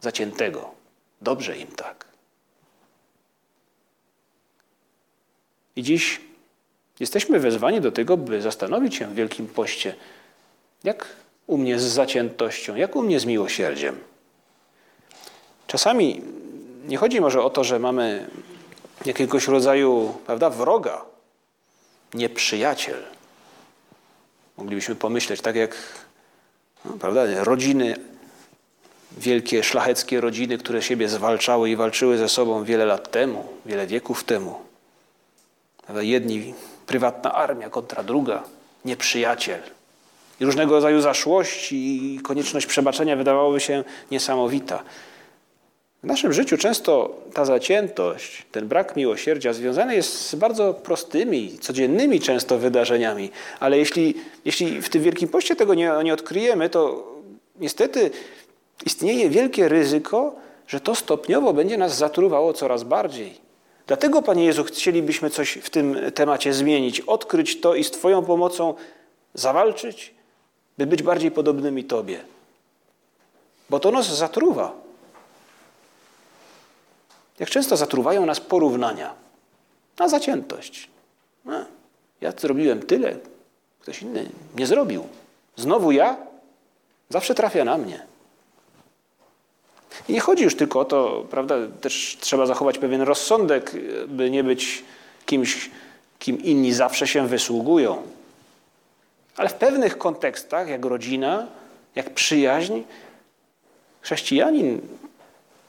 zaciętego. 0.00 0.70
Dobrze 1.20 1.56
im 1.56 1.68
tak. 1.68 2.04
I 5.76 5.82
dziś 5.82 6.20
jesteśmy 7.00 7.40
wezwani 7.40 7.80
do 7.80 7.92
tego, 7.92 8.16
by 8.16 8.42
zastanowić 8.42 8.94
się 8.94 9.06
w 9.06 9.14
Wielkim 9.14 9.46
Poście, 9.46 9.94
jak 10.84 11.06
u 11.46 11.58
mnie 11.58 11.78
z 11.78 11.82
zaciętością, 11.82 12.76
jak 12.76 12.96
u 12.96 13.02
mnie 13.02 13.20
z 13.20 13.24
miłosierdziem. 13.24 14.00
Czasami 15.66 16.22
nie 16.88 16.96
chodzi 16.96 17.20
może 17.20 17.42
o 17.42 17.50
to, 17.50 17.64
że 17.64 17.78
mamy 17.78 18.30
jakiegoś 19.04 19.48
rodzaju 19.48 20.14
prawda, 20.26 20.50
wroga, 20.50 21.04
nieprzyjaciel. 22.14 23.02
Moglibyśmy 24.56 24.94
pomyśleć, 24.94 25.40
tak 25.40 25.56
jak 25.56 25.76
prawda, 27.00 27.44
rodziny, 27.44 27.96
wielkie 29.18 29.62
szlacheckie 29.62 30.20
rodziny, 30.20 30.58
które 30.58 30.82
siebie 30.82 31.08
zwalczały 31.08 31.70
i 31.70 31.76
walczyły 31.76 32.18
ze 32.18 32.28
sobą 32.28 32.64
wiele 32.64 32.86
lat 32.86 33.10
temu, 33.10 33.46
wiele 33.66 33.86
wieków 33.86 34.24
temu. 34.24 34.54
Jedni, 36.00 36.54
prywatna 36.86 37.32
armia 37.32 37.70
kontra 37.70 38.02
druga, 38.02 38.42
nieprzyjaciel. 38.84 39.60
I 40.40 40.44
różnego 40.44 40.74
rodzaju 40.74 41.00
zaszłości 41.00 41.76
i 42.14 42.20
konieczność 42.20 42.66
przebaczenia 42.66 43.16
wydawałoby 43.16 43.60
się 43.60 43.84
niesamowita. 44.10 44.82
W 46.02 46.06
naszym 46.06 46.32
życiu 46.32 46.58
często 46.58 47.14
ta 47.34 47.44
zaciętość, 47.44 48.46
ten 48.52 48.68
brak 48.68 48.96
miłosierdzia 48.96 49.52
związany 49.52 49.94
jest 49.94 50.28
z 50.28 50.34
bardzo 50.34 50.74
prostymi, 50.74 51.58
codziennymi 51.58 52.20
często 52.20 52.58
wydarzeniami, 52.58 53.30
ale 53.60 53.78
jeśli, 53.78 54.14
jeśli 54.44 54.82
w 54.82 54.88
tym 54.88 55.02
Wielkim 55.02 55.28
Poście 55.28 55.56
tego 55.56 55.74
nie, 55.74 55.92
nie 56.04 56.14
odkryjemy, 56.14 56.70
to 56.70 57.12
niestety 57.60 58.10
istnieje 58.86 59.30
wielkie 59.30 59.68
ryzyko, 59.68 60.34
że 60.68 60.80
to 60.80 60.94
stopniowo 60.94 61.52
będzie 61.52 61.78
nas 61.78 61.96
zatruwało 61.96 62.52
coraz 62.52 62.82
bardziej. 62.82 63.34
Dlatego, 63.86 64.22
Panie 64.22 64.44
Jezu, 64.44 64.64
chcielibyśmy 64.64 65.30
coś 65.30 65.52
w 65.52 65.70
tym 65.70 65.96
temacie 66.14 66.52
zmienić, 66.52 67.00
odkryć 67.00 67.60
to 67.60 67.74
i 67.74 67.84
z 67.84 67.90
Twoją 67.90 68.24
pomocą 68.24 68.74
zawalczyć, 69.34 70.14
by 70.78 70.86
być 70.86 71.02
bardziej 71.02 71.30
podobnymi 71.30 71.84
Tobie. 71.84 72.20
Bo 73.70 73.80
to 73.80 73.90
nas 73.90 74.16
zatruwa. 74.16 74.85
Jak 77.38 77.50
często 77.50 77.76
zatruwają 77.76 78.26
nas 78.26 78.40
porównania 78.40 79.14
na 79.98 80.08
zaciętość. 80.08 80.88
No, 81.44 81.64
ja 82.20 82.32
zrobiłem 82.36 82.82
tyle, 82.82 83.16
ktoś 83.80 84.02
inny 84.02 84.28
nie 84.56 84.66
zrobił. 84.66 85.06
Znowu 85.56 85.92
ja? 85.92 86.16
Zawsze 87.08 87.34
trafia 87.34 87.64
na 87.64 87.78
mnie. 87.78 88.06
I 90.08 90.12
nie 90.12 90.20
chodzi 90.20 90.44
już 90.44 90.56
tylko 90.56 90.80
o 90.80 90.84
to, 90.84 91.24
prawda, 91.30 91.54
też 91.80 92.16
trzeba 92.20 92.46
zachować 92.46 92.78
pewien 92.78 93.02
rozsądek, 93.02 93.72
by 94.08 94.30
nie 94.30 94.44
być 94.44 94.84
kimś, 95.26 95.70
kim 96.18 96.42
inni 96.42 96.72
zawsze 96.72 97.06
się 97.06 97.26
wysługują. 97.26 98.02
Ale 99.36 99.48
w 99.48 99.54
pewnych 99.54 99.98
kontekstach, 99.98 100.68
jak 100.68 100.84
rodzina, 100.84 101.46
jak 101.94 102.14
przyjaźń, 102.14 102.82
chrześcijanin 104.00 104.80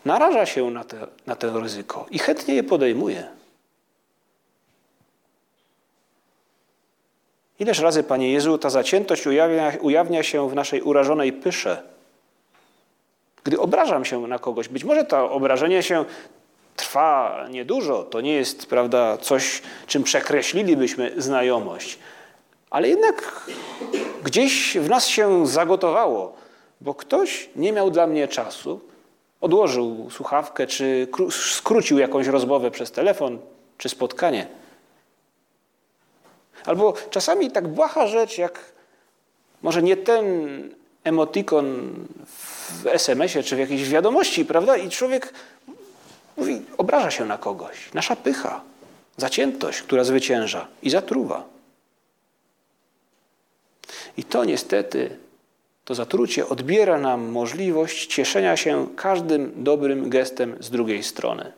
naraża 0.08 0.46
się 0.46 0.72
na, 0.72 0.84
te, 0.84 1.08
na 1.26 1.36
to 1.36 1.60
ryzyko 1.60 2.06
i 2.12 2.20
chętnie 2.20 2.56
je 2.56 2.64
podejmuje. 2.64 3.28
Ileż 7.60 7.80
razy, 7.80 8.04
Panie 8.04 8.32
Jezu, 8.32 8.58
ta 8.58 8.70
zaciętość 8.70 9.28
ujawnia, 9.28 9.74
ujawnia 9.82 10.24
się 10.24 10.50
w 10.50 10.56
naszej 10.56 10.82
urażonej 10.82 11.34
pysze, 11.34 11.84
gdy 13.44 13.60
obrażam 13.60 14.06
się 14.06 14.28
na 14.28 14.40
kogoś. 14.40 14.68
Być 14.68 14.84
może 14.84 15.04
to 15.04 15.32
obrażenie 15.32 15.84
się 15.84 16.06
trwa 16.76 17.46
niedużo, 17.50 18.04
to 18.04 18.22
nie 18.22 18.34
jest, 18.34 18.66
prawda, 18.66 19.18
coś, 19.18 19.62
czym 19.88 20.04
przekreślilibyśmy 20.04 21.12
znajomość, 21.18 22.00
ale 22.70 22.90
jednak 22.90 23.46
gdzieś 24.24 24.78
w 24.78 24.90
nas 24.90 25.08
się 25.08 25.48
zagotowało, 25.48 26.36
bo 26.82 26.94
ktoś 26.94 27.50
nie 27.56 27.74
miał 27.74 27.92
dla 27.92 28.08
mnie 28.08 28.28
czasu, 28.28 28.80
odłożył 29.42 30.10
słuchawkę, 30.12 30.68
czy 30.68 31.08
skrócił 31.32 31.98
jakąś 31.98 32.28
rozmowę 32.28 32.72
przez 32.72 32.92
telefon, 32.92 33.40
czy 33.78 33.90
spotkanie. 33.90 34.48
Albo 36.66 36.94
czasami 37.10 37.52
tak 37.52 37.68
błaha 37.68 38.08
rzecz, 38.08 38.38
jak 38.38 38.60
może 39.62 39.84
nie 39.84 39.98
ten 39.98 40.26
emotikon 41.04 41.94
w 42.26 42.88
SMS-ie 42.88 43.44
czy 43.44 43.56
w 43.56 43.60
jakiejś 43.60 43.90
wiadomości, 43.90 44.46
prawda? 44.46 44.78
I 44.78 44.90
człowiek 44.90 45.34
mówi, 46.38 46.62
obraża 46.78 47.12
się 47.12 47.26
na 47.26 47.38
kogoś. 47.38 47.94
Nasza 47.94 48.16
pycha, 48.16 48.62
zaciętość, 49.18 49.82
która 49.82 50.04
zwycięża 50.04 50.68
i 50.84 50.90
zatruwa. 50.90 51.44
I 54.18 54.24
to 54.24 54.46
niestety, 54.46 55.18
to 55.88 55.96
zatrucie 55.96 56.50
odbiera 56.50 56.98
nam 57.00 57.28
możliwość 57.28 58.06
cieszenia 58.06 58.58
się 58.58 58.88
każdym 58.96 59.52
dobrym 59.56 60.10
gestem 60.10 60.58
z 60.60 60.70
drugiej 60.70 61.04
strony. 61.04 61.54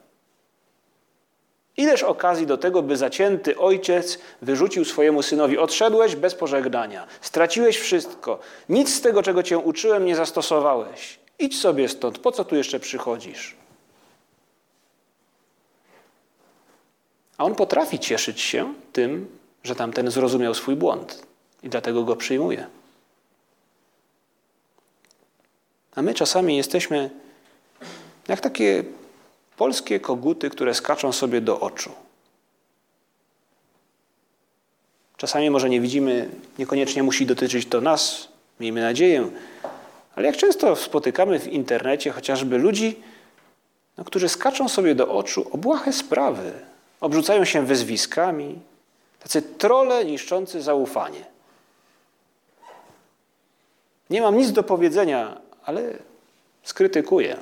Ileż 1.78 2.04
okazji 2.04 2.48
do 2.48 2.58
tego, 2.58 2.82
by 2.82 2.98
zacięty 2.98 3.58
ojciec 3.58 4.20
wyrzucił 4.42 4.86
swojemu 4.86 5.22
synowi: 5.22 5.58
Odszedłeś 5.58 6.16
bez 6.16 6.36
pożegnania, 6.36 7.08
straciłeś 7.22 7.78
wszystko, 7.78 8.40
nic 8.70 8.96
z 8.96 9.02
tego, 9.02 9.24
czego 9.24 9.44
cię 9.44 9.58
uczyłem, 9.58 10.06
nie 10.06 10.16
zastosowałeś. 10.16 11.20
Idź 11.40 11.60
sobie 11.60 11.90
stąd, 11.90 12.20
po 12.20 12.32
co 12.32 12.46
tu 12.46 12.56
jeszcze 12.56 12.80
przychodzisz? 12.80 13.56
A 17.38 17.44
on 17.44 17.56
potrafi 17.56 18.00
cieszyć 18.00 18.42
się 18.42 18.74
tym, 18.94 19.28
że 19.64 19.76
tamten 19.76 20.12
zrozumiał 20.12 20.54
swój 20.54 20.76
błąd 20.76 21.28
i 21.64 21.70
dlatego 21.70 22.04
go 22.04 22.16
przyjmuje. 22.16 22.79
A 25.96 26.02
my 26.02 26.14
czasami 26.14 26.58
jesteśmy 26.58 27.10
jak 28.28 28.42
takie 28.42 28.84
polskie 29.58 30.00
koguty, 30.00 30.50
które 30.50 30.74
skaczą 30.74 31.12
sobie 31.12 31.42
do 31.42 31.60
oczu. 31.60 31.92
Czasami 35.18 35.50
może 35.50 35.70
nie 35.70 35.82
widzimy, 35.82 36.30
niekoniecznie 36.60 37.04
musi 37.04 37.26
dotyczyć 37.26 37.66
to 37.66 37.82
nas, 37.82 38.28
miejmy 38.60 38.82
nadzieję, 38.82 39.30
ale 40.16 40.28
jak 40.28 40.38
często 40.38 40.76
spotykamy 40.76 41.40
w 41.40 41.48
internecie 41.48 42.12
chociażby 42.12 42.58
ludzi, 42.58 42.96
no, 43.98 44.04
którzy 44.04 44.30
skaczą 44.30 44.70
sobie 44.70 44.96
do 44.96 45.10
oczu 45.14 45.48
o 45.52 45.58
błahe 45.58 45.94
sprawy, 45.94 46.52
obrzucają 47.02 47.46
się 47.46 47.66
wyzwiskami, 47.66 48.60
tacy 49.20 49.42
trole 49.42 50.06
niszczący 50.06 50.62
zaufanie. 50.62 51.26
Nie 54.10 54.22
mam 54.22 54.38
nic 54.38 54.52
do 54.52 54.64
powiedzenia, 54.64 55.38
ale 55.66 55.94
skrytykuję. 56.64 57.38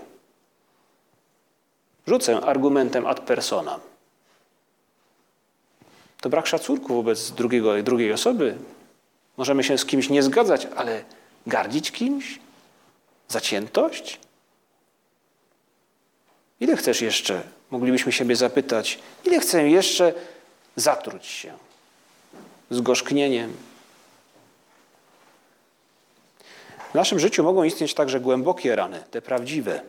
Rzucę 2.08 2.42
argumentem 2.42 3.08
ad 3.08 3.20
personam. 3.20 3.80
To 6.22 6.30
brak 6.30 6.48
szacunku 6.48 6.96
wobec 6.96 7.32
drugiego, 7.32 7.84
drugiej 7.84 8.14
osoby. 8.14 8.58
Możemy 9.38 9.64
się 9.64 9.78
z 9.78 9.86
kimś 9.86 10.10
nie 10.10 10.24
zgadzać, 10.24 10.68
ale 10.76 11.04
gardzić 11.48 11.92
kimś? 11.92 12.40
Zaciętość? 13.28 14.20
Ile 16.60 16.76
chcesz 16.76 17.02
jeszcze? 17.02 17.42
Moglibyśmy 17.72 18.12
siebie 18.12 18.36
zapytać. 18.36 19.00
Ile 19.26 19.40
chcę 19.40 19.70
jeszcze 19.70 20.14
zatruć 20.76 21.26
się? 21.26 21.54
Z 22.70 22.82
W 26.92 26.94
naszym 26.94 27.20
życiu 27.20 27.44
mogą 27.44 27.64
istnieć 27.64 27.94
także 27.94 28.20
głębokie 28.20 28.76
rany, 28.76 29.04
te 29.12 29.22
prawdziwe. 29.22 29.82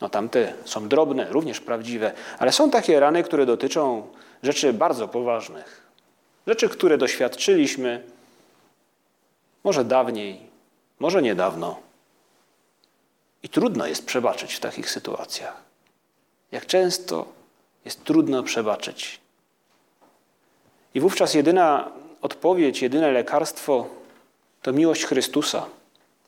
No 0.00 0.08
tamte 0.08 0.54
są 0.64 0.88
drobne, 0.88 1.26
również 1.30 1.60
prawdziwe, 1.60 2.12
ale 2.38 2.52
są 2.52 2.70
takie 2.70 3.00
rany, 3.00 3.22
które 3.22 3.46
dotyczą 3.46 4.06
rzeczy 4.42 4.72
bardzo 4.72 5.08
poważnych. 5.08 5.86
Rzeczy, 6.46 6.68
które 6.68 6.98
doświadczyliśmy 6.98 8.04
może 9.64 9.84
dawniej, 9.84 10.40
może 10.98 11.22
niedawno. 11.22 11.80
I 13.42 13.48
trudno 13.48 13.86
jest 13.86 14.06
przebaczyć 14.06 14.54
w 14.54 14.60
takich 14.60 14.90
sytuacjach. 14.90 15.62
Jak 16.52 16.66
często 16.66 17.26
jest 17.84 18.04
trudno 18.04 18.42
przebaczyć. 18.42 19.20
I 20.94 21.00
wówczas 21.00 21.34
jedyna 21.34 21.90
odpowiedź, 22.22 22.82
jedyne 22.82 23.12
lekarstwo 23.12 23.86
to 24.62 24.72
miłość 24.72 25.04
Chrystusa. 25.04 25.66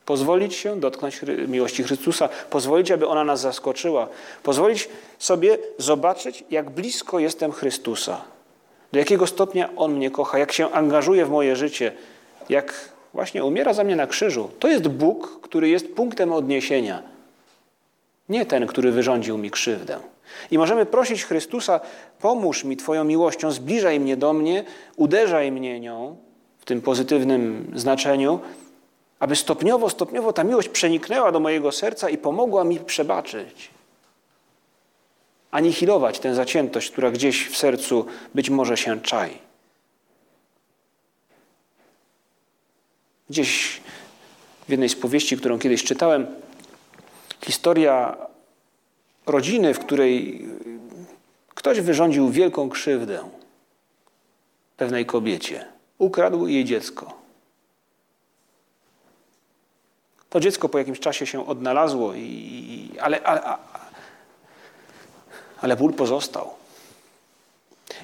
Pozwolić 0.09 0.55
się 0.55 0.79
dotknąć 0.79 1.21
miłości 1.47 1.83
Chrystusa, 1.83 2.29
pozwolić, 2.49 2.91
aby 2.91 3.07
ona 3.07 3.23
nas 3.23 3.41
zaskoczyła, 3.41 4.07
pozwolić 4.43 4.89
sobie 5.19 5.57
zobaczyć, 5.77 6.43
jak 6.51 6.69
blisko 6.69 7.19
jestem 7.19 7.51
Chrystusa, 7.51 8.21
do 8.91 8.99
jakiego 8.99 9.27
stopnia 9.27 9.69
On 9.75 9.93
mnie 9.93 10.11
kocha, 10.11 10.39
jak 10.39 10.51
się 10.51 10.71
angażuje 10.71 11.25
w 11.25 11.29
moje 11.29 11.55
życie, 11.55 11.91
jak 12.49 12.89
właśnie 13.13 13.43
umiera 13.43 13.73
za 13.73 13.83
mnie 13.83 13.95
na 13.95 14.07
krzyżu. 14.07 14.49
To 14.59 14.67
jest 14.67 14.87
Bóg, 14.87 15.39
który 15.41 15.69
jest 15.69 15.93
punktem 15.93 16.33
odniesienia, 16.33 17.03
nie 18.29 18.45
ten, 18.45 18.67
który 18.67 18.91
wyrządził 18.91 19.37
mi 19.37 19.51
krzywdę. 19.51 19.99
I 20.51 20.57
możemy 20.57 20.85
prosić 20.85 21.23
Chrystusa, 21.23 21.79
pomóż 22.19 22.63
mi 22.63 22.77
Twoją 22.77 23.03
miłością, 23.03 23.51
zbliżaj 23.51 23.99
mnie 23.99 24.17
do 24.17 24.33
mnie, 24.33 24.63
uderzaj 24.95 25.51
mnie 25.51 25.79
nią 25.79 26.15
w 26.59 26.65
tym 26.65 26.81
pozytywnym 26.81 27.71
znaczeniu, 27.75 28.39
aby 29.19 29.35
stopniowo, 29.35 29.89
stopniowo 29.89 30.33
ta 30.33 30.43
miłość 30.43 30.69
przeniknęła 30.69 31.31
do 31.31 31.39
mojego 31.39 31.71
serca 31.71 32.09
i 32.09 32.17
pomogła 32.17 32.63
mi 32.63 32.79
przebaczyć. 32.79 33.69
Anihilować 35.51 36.19
tę 36.19 36.35
zaciętość, 36.35 36.91
która 36.91 37.11
gdzieś 37.11 37.47
w 37.47 37.57
sercu 37.57 38.05
być 38.35 38.49
może 38.49 38.77
się 38.77 39.01
czai. 39.01 39.37
Gdzieś 43.29 43.81
w 44.67 44.71
jednej 44.71 44.89
z 44.89 44.95
powieści, 44.95 45.37
którą 45.37 45.59
kiedyś 45.59 45.83
czytałem, 45.83 46.27
historia 47.45 48.17
rodziny, 49.25 49.73
w 49.73 49.79
której 49.79 50.45
ktoś 51.55 51.81
wyrządził 51.81 52.29
wielką 52.29 52.69
krzywdę 52.69 53.29
pewnej 54.77 55.05
kobiecie. 55.05 55.65
Ukradł 55.97 56.47
jej 56.47 56.65
dziecko. 56.65 57.18
To 60.29 60.39
dziecko 60.39 60.69
po 60.69 60.77
jakimś 60.77 60.99
czasie 60.99 61.25
się 61.25 61.47
odnalazło, 61.47 62.13
i, 62.13 62.91
ale, 63.01 63.23
ale, 63.23 63.41
ale 65.61 65.75
ból 65.75 65.93
pozostał. 65.93 66.53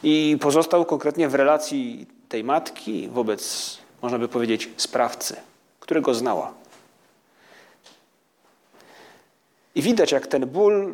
I 0.04 0.38
pozostał 0.42 0.86
konkretnie 0.86 1.30
w 1.30 1.36
relacji 1.36 2.08
tej 2.30 2.44
matki 2.44 3.08
wobec, 3.08 3.78
można 4.02 4.20
by 4.20 4.28
powiedzieć, 4.28 4.70
sprawcy, 4.78 5.36
którego 5.80 6.14
znała. 6.14 6.54
I 9.76 9.82
widać, 9.82 10.12
jak 10.12 10.28
ten 10.28 10.46
ból, 10.46 10.94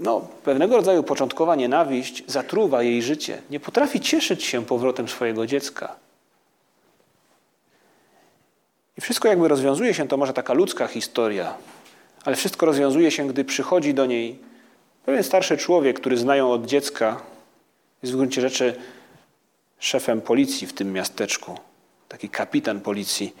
no, 0.00 0.20
pewnego 0.44 0.76
rodzaju 0.76 1.02
początkowa 1.02 1.56
nienawiść 1.56 2.24
zatruwa 2.26 2.82
jej 2.82 3.02
życie. 3.02 3.42
Nie 3.50 3.60
potrafi 3.60 4.00
cieszyć 4.00 4.44
się 4.44 4.64
powrotem 4.64 5.08
swojego 5.08 5.46
dziecka. 5.46 5.96
I 9.00 9.02
wszystko 9.02 9.28
jakby 9.28 9.48
rozwiązuje 9.48 9.94
się, 9.94 10.08
to 10.08 10.16
może 10.16 10.32
taka 10.32 10.52
ludzka 10.52 10.86
historia, 10.86 11.54
ale 12.24 12.36
wszystko 12.36 12.66
rozwiązuje 12.66 13.10
się, 13.10 13.28
gdy 13.28 13.44
przychodzi 13.44 13.94
do 13.94 14.06
niej 14.06 14.38
pewien 15.04 15.24
starszy 15.24 15.56
człowiek, 15.56 16.00
który 16.00 16.16
znają 16.16 16.52
od 16.52 16.66
dziecka, 16.66 17.20
jest 18.02 18.12
w 18.12 18.16
gruncie 18.16 18.40
rzeczy 18.40 18.74
szefem 19.78 20.20
policji 20.20 20.66
w 20.66 20.72
tym 20.72 20.92
miasteczku, 20.92 21.58
taki 22.08 22.28
kapitan 22.28 22.80
policji, 22.80 23.36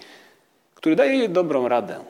który 0.74 0.96
daje 0.96 1.16
jej 1.16 1.28
dobrą 1.28 1.68
radę. 1.68 2.00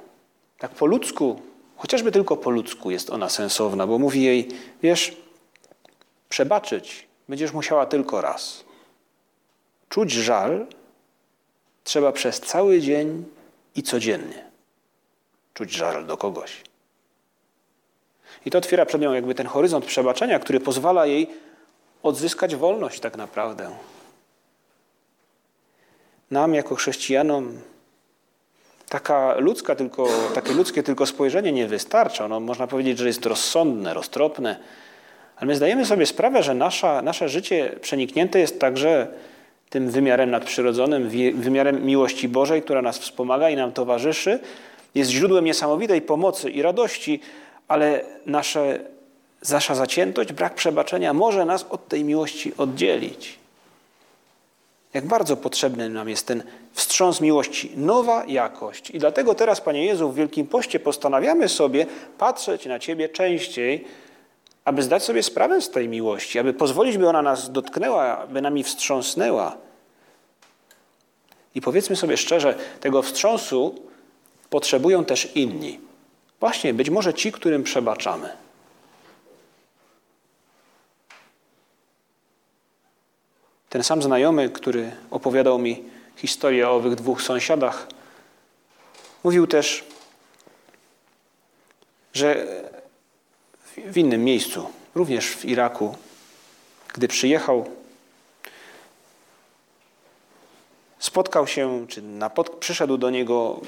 Tak 0.58 0.70
po 0.70 0.86
ludzku, 0.86 1.40
chociażby 1.76 2.12
tylko 2.12 2.36
po 2.36 2.50
ludzku 2.50 2.90
jest 2.90 3.10
ona 3.10 3.28
sensowna, 3.28 3.86
bo 3.86 3.98
mówi 3.98 4.22
jej, 4.22 4.48
wiesz, 4.82 5.16
przebaczyć 6.28 7.06
będziesz 7.28 7.52
musiała 7.52 7.86
tylko 7.86 8.20
raz. 8.20 8.64
Czuć 9.88 10.12
żal 10.12 10.66
trzeba 11.84 12.12
przez 12.12 12.40
cały 12.40 12.80
dzień 12.80 13.24
i 13.76 13.83
codziennie 13.83 14.50
czuć 15.54 15.72
żal 15.72 16.06
do 16.06 16.16
kogoś. 16.16 16.62
I 18.46 18.50
to 18.50 18.59
otwiera 18.59 18.87
przed 18.87 19.00
nią 19.00 19.12
jakby 19.12 19.35
ten 19.35 19.46
horyzont 19.46 19.85
przebaczenia, 19.85 20.38
który 20.38 20.61
pozwala 20.61 21.06
jej 21.06 21.30
odzyskać 22.02 22.56
wolność 22.56 23.00
tak 23.00 23.16
naprawdę. 23.16 23.70
Nam 26.30 26.54
jako 26.54 26.74
chrześcijanom 26.74 27.61
taka 28.88 29.35
ludzka 29.38 29.74
tylko, 29.74 30.09
takie 30.35 30.52
ludzkie 30.52 30.83
tylko 30.83 31.06
spojrzenie 31.06 31.52
nie 31.52 31.66
wystarcza. 31.66 32.28
No, 32.28 32.40
można 32.40 32.66
powiedzieć, 32.66 32.98
że 32.98 33.06
jest 33.06 33.26
rozsądne, 33.26 33.94
roztropne, 33.94 34.56
ale 35.37 35.46
my 35.46 35.56
zdajemy 35.56 35.87
sobie 35.87 36.06
sprawę, 36.06 36.42
że 36.42 36.54
nasza, 36.54 37.02
nasze 37.02 37.28
życie 37.28 37.78
przeniknięte 37.80 38.38
jest 38.38 38.61
także 38.61 39.09
tym 39.70 39.90
wymiarem 39.90 40.30
nadprzyrodzonym, 40.30 41.11
wymiarem 41.35 41.87
miłości 41.87 42.28
Bożej, 42.28 42.62
która 42.62 42.83
nas 42.83 42.98
wspomaga 42.98 43.50
i 43.50 43.56
nam 43.56 43.72
towarzyszy, 43.72 44.38
jest 44.94 45.11
źródłem 45.11 45.44
niesamowitej 45.44 46.02
pomocy 46.02 46.50
i 46.50 46.62
radości, 46.62 47.20
ale 47.68 48.04
nasze, 48.26 48.80
nasza 49.50 49.74
zaciętość, 49.74 50.33
brak 50.33 50.54
przebaczenia 50.54 51.14
może 51.14 51.44
nas 51.44 51.66
od 51.70 51.88
tej 51.88 52.04
miłości 52.04 52.52
oddzielić. 52.59 53.38
Jak 54.94 55.06
bardzo 55.06 55.37
potrzebny 55.37 55.88
nam 55.88 56.09
jest 56.09 56.26
ten 56.26 56.42
wstrząs 56.72 57.20
miłości, 57.20 57.70
nowa 57.76 58.24
jakość. 58.26 58.90
I 58.90 58.98
dlatego 58.98 59.35
teraz, 59.35 59.61
Panie 59.61 59.85
Jezu, 59.85 60.11
w 60.11 60.14
Wielkim 60.14 60.46
Poście 60.46 60.80
postanawiamy 60.80 61.48
sobie 61.48 61.87
patrzeć 62.18 62.66
na 62.66 62.78
Ciebie 62.78 63.09
częściej, 63.09 63.85
aby 64.70 64.83
zdać 64.83 65.02
sobie 65.04 65.22
sprawę 65.22 65.61
z 65.61 65.70
tej 65.70 65.88
miłości, 65.88 66.38
aby 66.38 66.52
pozwolić, 66.52 66.98
by 66.98 67.09
ona 67.09 67.22
nas 67.22 67.52
dotknęła, 67.52 68.18
aby 68.18 68.42
nami 68.42 68.64
wstrząsnęła. 68.64 69.56
I 71.54 71.61
powiedzmy 71.61 71.96
sobie 71.96 72.16
szczerze, 72.16 72.54
tego 72.80 73.02
wstrząsu 73.02 73.74
potrzebują 74.50 75.04
też 75.04 75.37
inni. 75.37 75.80
Właśnie, 76.40 76.74
być 76.74 76.90
może 76.90 77.14
ci, 77.14 77.33
którym 77.33 77.62
przebaczamy. 77.62 78.37
Ten 83.68 83.83
sam 83.83 84.02
znajomy, 84.02 84.50
który 84.50 84.90
opowiadał 85.11 85.59
mi 85.59 85.85
historię 86.16 86.68
o 86.68 86.74
owych 86.74 86.94
dwóch 86.94 87.22
sąsiadach, 87.22 87.87
mówił 89.24 89.46
też, 89.46 89.85
że 92.12 92.46
w 93.76 93.98
innym 93.98 94.24
miejscu, 94.24 94.70
również 94.94 95.26
w 95.26 95.44
Iraku, 95.44 95.96
gdy 96.94 97.09
przyjechał, 97.09 97.70
spotkał 100.98 101.46
się, 101.46 101.87
czy 101.88 102.02
napot- 102.02 102.59
przyszedł 102.59 102.96
do 102.96 103.11
niego 103.11 103.61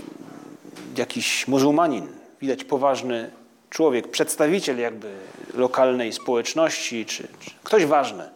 jakiś 0.97 1.49
muzułmanin, 1.49 2.09
widać 2.41 2.65
poważny 2.65 3.31
człowiek, 3.71 4.09
przedstawiciel 4.09 4.79
jakby 4.79 5.15
lokalnej 5.55 6.12
społeczności, 6.12 7.07
czy, 7.07 7.29
czy 7.41 7.51
ktoś 7.62 7.87
ważny. 7.87 8.29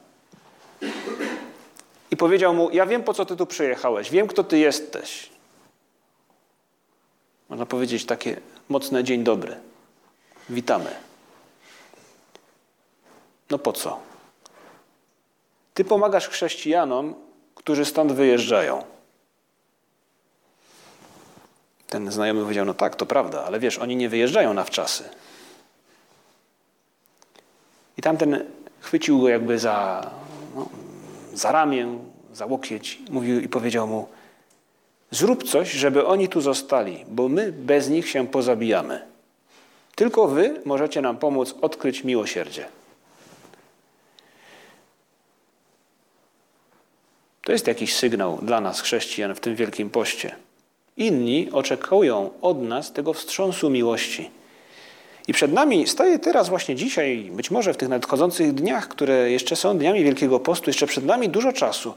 I 2.11 2.17
powiedział 2.17 2.55
mu: 2.55 2.71
Ja 2.71 2.87
wiem, 2.87 3.03
po 3.03 3.15
co 3.15 3.27
ty 3.27 3.37
tu 3.37 3.47
przyjechałeś, 3.47 4.11
wiem, 4.11 4.27
kto 4.27 4.45
ty 4.45 4.59
jesteś. 4.59 5.31
Można 7.49 7.67
powiedzieć 7.67 8.05
takie 8.07 8.37
mocne 8.69 9.05
dzień 9.05 9.25
dobry. 9.25 9.57
Witamy. 10.51 11.06
No 13.51 13.59
po 13.59 13.73
co? 13.73 14.01
Ty 15.75 15.85
pomagasz 15.85 16.29
chrześcijanom, 16.29 17.15
którzy 17.55 17.85
stąd 17.85 18.13
wyjeżdżają. 18.13 18.85
Ten 21.87 22.13
znajomy 22.13 22.43
powiedział: 22.43 22.65
No 22.65 22.75
tak, 22.75 22.97
to 22.97 23.07
prawda, 23.07 23.45
ale 23.45 23.61
wiesz, 23.61 23.79
oni 23.79 23.97
nie 23.97 24.09
wyjeżdżają 24.09 24.55
na 24.55 24.65
wczasy. 24.65 25.05
I 27.97 28.03
tamten 28.03 28.45
chwycił 28.81 29.21
go 29.21 29.29
jakby 29.29 29.59
za, 29.59 30.11
no, 30.55 30.69
za 31.35 31.53
ramię, 31.53 31.99
za 32.33 32.47
łokieć 32.47 32.99
mówił 33.11 33.41
i 33.41 33.49
powiedział 33.49 33.87
mu: 33.87 34.09
Zrób 35.11 35.45
coś, 35.45 35.71
żeby 35.71 36.07
oni 36.07 36.29
tu 36.29 36.41
zostali, 36.41 37.05
bo 37.09 37.29
my 37.29 37.53
bez 37.53 37.89
nich 37.89 38.09
się 38.09 38.27
pozabijamy. 38.27 39.07
Tylko 39.95 40.29
wy 40.29 40.61
możecie 40.65 41.01
nam 41.01 41.17
pomóc 41.17 41.55
odkryć 41.61 42.05
miłosierdzie. 42.05 42.69
To 47.47 47.53
jest 47.53 47.67
jakiś 47.67 47.97
sygnał 47.97 48.39
dla 48.43 48.61
nas, 48.61 48.81
chrześcijan, 48.81 49.35
w 49.35 49.41
tym 49.41 49.57
wielkim 49.57 49.91
poście. 49.91 50.37
Inni 50.97 51.49
oczekują 51.53 52.31
od 52.43 52.63
nas 52.63 52.93
tego 52.93 53.13
wstrząsu 53.13 53.71
miłości. 53.71 54.31
I 55.29 55.33
przed 55.33 55.53
nami 55.53 55.87
staje 55.87 56.19
teraz, 56.19 56.49
właśnie 56.49 56.75
dzisiaj, 56.75 57.31
być 57.33 57.51
może 57.51 57.75
w 57.75 57.77
tych 57.77 57.89
nadchodzących 57.89 58.55
dniach, 58.55 58.89
które 58.89 59.31
jeszcze 59.31 59.57
są 59.57 59.79
dniami 59.79 60.05
Wielkiego 60.05 60.41
Postu, 60.41 60.71
jeszcze 60.71 60.87
przed 60.87 61.05
nami 61.05 61.29
dużo 61.29 61.53
czasu. 61.53 61.95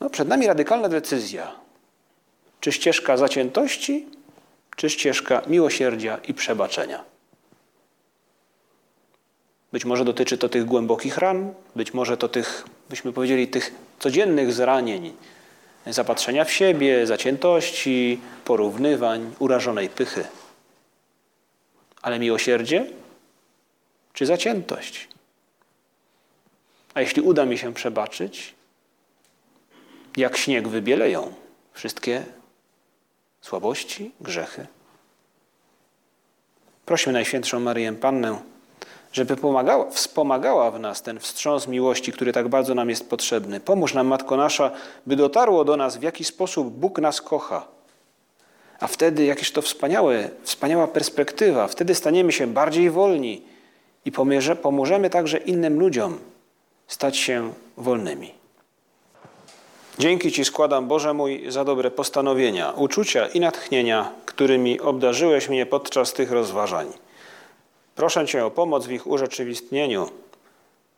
No, 0.00 0.10
przed 0.10 0.28
nami 0.28 0.46
radykalna 0.46 0.88
decyzja. 0.88 1.52
Czy 2.60 2.72
ścieżka 2.72 3.16
zaciętości, 3.16 4.06
czy 4.76 4.90
ścieżka 4.90 5.42
miłosierdzia 5.46 6.18
i 6.28 6.34
przebaczenia. 6.34 7.04
Być 9.72 9.84
może 9.84 10.04
dotyczy 10.04 10.38
to 10.38 10.48
tych 10.48 10.64
głębokich 10.64 11.18
ran, 11.18 11.54
być 11.76 11.94
może 11.94 12.16
to 12.16 12.28
tych, 12.28 12.64
byśmy 12.88 13.12
powiedzieli, 13.12 13.48
tych 13.48 13.74
codziennych 13.98 14.52
zranień, 14.52 15.12
zapatrzenia 15.86 16.44
w 16.44 16.52
siebie, 16.52 17.06
zaciętości, 17.06 18.20
porównywań, 18.44 19.34
urażonej 19.38 19.88
pychy. 19.88 20.24
Ale 22.02 22.18
miłosierdzie 22.18 22.86
czy 24.12 24.26
zaciętość? 24.26 25.08
A 26.94 27.00
jeśli 27.00 27.22
uda 27.22 27.44
mi 27.44 27.58
się 27.58 27.74
przebaczyć, 27.74 28.54
jak 30.16 30.36
śnieg 30.36 30.68
wybieleją 30.68 31.34
wszystkie 31.72 32.24
słabości, 33.40 34.12
grzechy. 34.20 34.66
Prośmy 36.86 37.12
Najświętszą 37.12 37.60
Maryję 37.60 37.92
Pannę, 37.92 38.40
żeby 39.12 39.36
pomagała, 39.36 39.90
wspomagała 39.90 40.70
w 40.70 40.80
nas 40.80 41.02
ten 41.02 41.20
wstrząs 41.20 41.68
miłości, 41.68 42.12
który 42.12 42.32
tak 42.32 42.48
bardzo 42.48 42.74
nam 42.74 42.90
jest 42.90 43.10
potrzebny. 43.10 43.60
Pomóż 43.60 43.94
nam, 43.94 44.06
Matko 44.06 44.36
Nasza, 44.36 44.70
by 45.06 45.16
dotarło 45.16 45.64
do 45.64 45.76
nas, 45.76 45.96
w 45.96 46.02
jaki 46.02 46.24
sposób 46.24 46.68
Bóg 46.68 46.98
nas 46.98 47.22
kocha. 47.22 47.66
A 48.80 48.86
wtedy, 48.86 49.24
jakież 49.24 49.52
to 49.52 49.62
wspaniałe, 49.62 50.28
wspaniała 50.42 50.86
perspektywa, 50.86 51.68
wtedy 51.68 51.94
staniemy 51.94 52.32
się 52.32 52.46
bardziej 52.46 52.90
wolni 52.90 53.42
i 54.04 54.12
pomożemy 54.62 55.10
także 55.10 55.38
innym 55.38 55.80
ludziom 55.80 56.18
stać 56.86 57.16
się 57.16 57.52
wolnymi. 57.76 58.34
Dzięki 59.98 60.32
Ci 60.32 60.44
składam, 60.44 60.88
Boże 60.88 61.14
mój, 61.14 61.44
za 61.48 61.64
dobre 61.64 61.90
postanowienia, 61.90 62.70
uczucia 62.70 63.26
i 63.26 63.40
natchnienia, 63.40 64.12
którymi 64.26 64.80
obdarzyłeś 64.80 65.48
mnie 65.48 65.66
podczas 65.66 66.12
tych 66.12 66.32
rozważań. 66.32 66.92
Proszę 67.94 68.26
Cię 68.26 68.46
o 68.46 68.50
pomoc 68.50 68.86
w 68.86 68.92
ich 68.92 69.06
urzeczywistnieniu. 69.06 70.10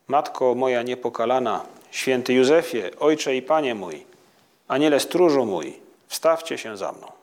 Matko 0.07 0.55
moja 0.55 0.83
niepokalana, 0.83 1.65
święty 1.91 2.33
Józefie, 2.33 2.81
Ojcze 2.99 3.35
i 3.35 3.41
Panie 3.41 3.75
mój, 3.75 4.05
Aniele 4.67 4.99
stróżu 4.99 5.45
mój, 5.45 5.79
wstawcie 6.07 6.57
się 6.57 6.77
za 6.77 6.91
mną. 6.91 7.22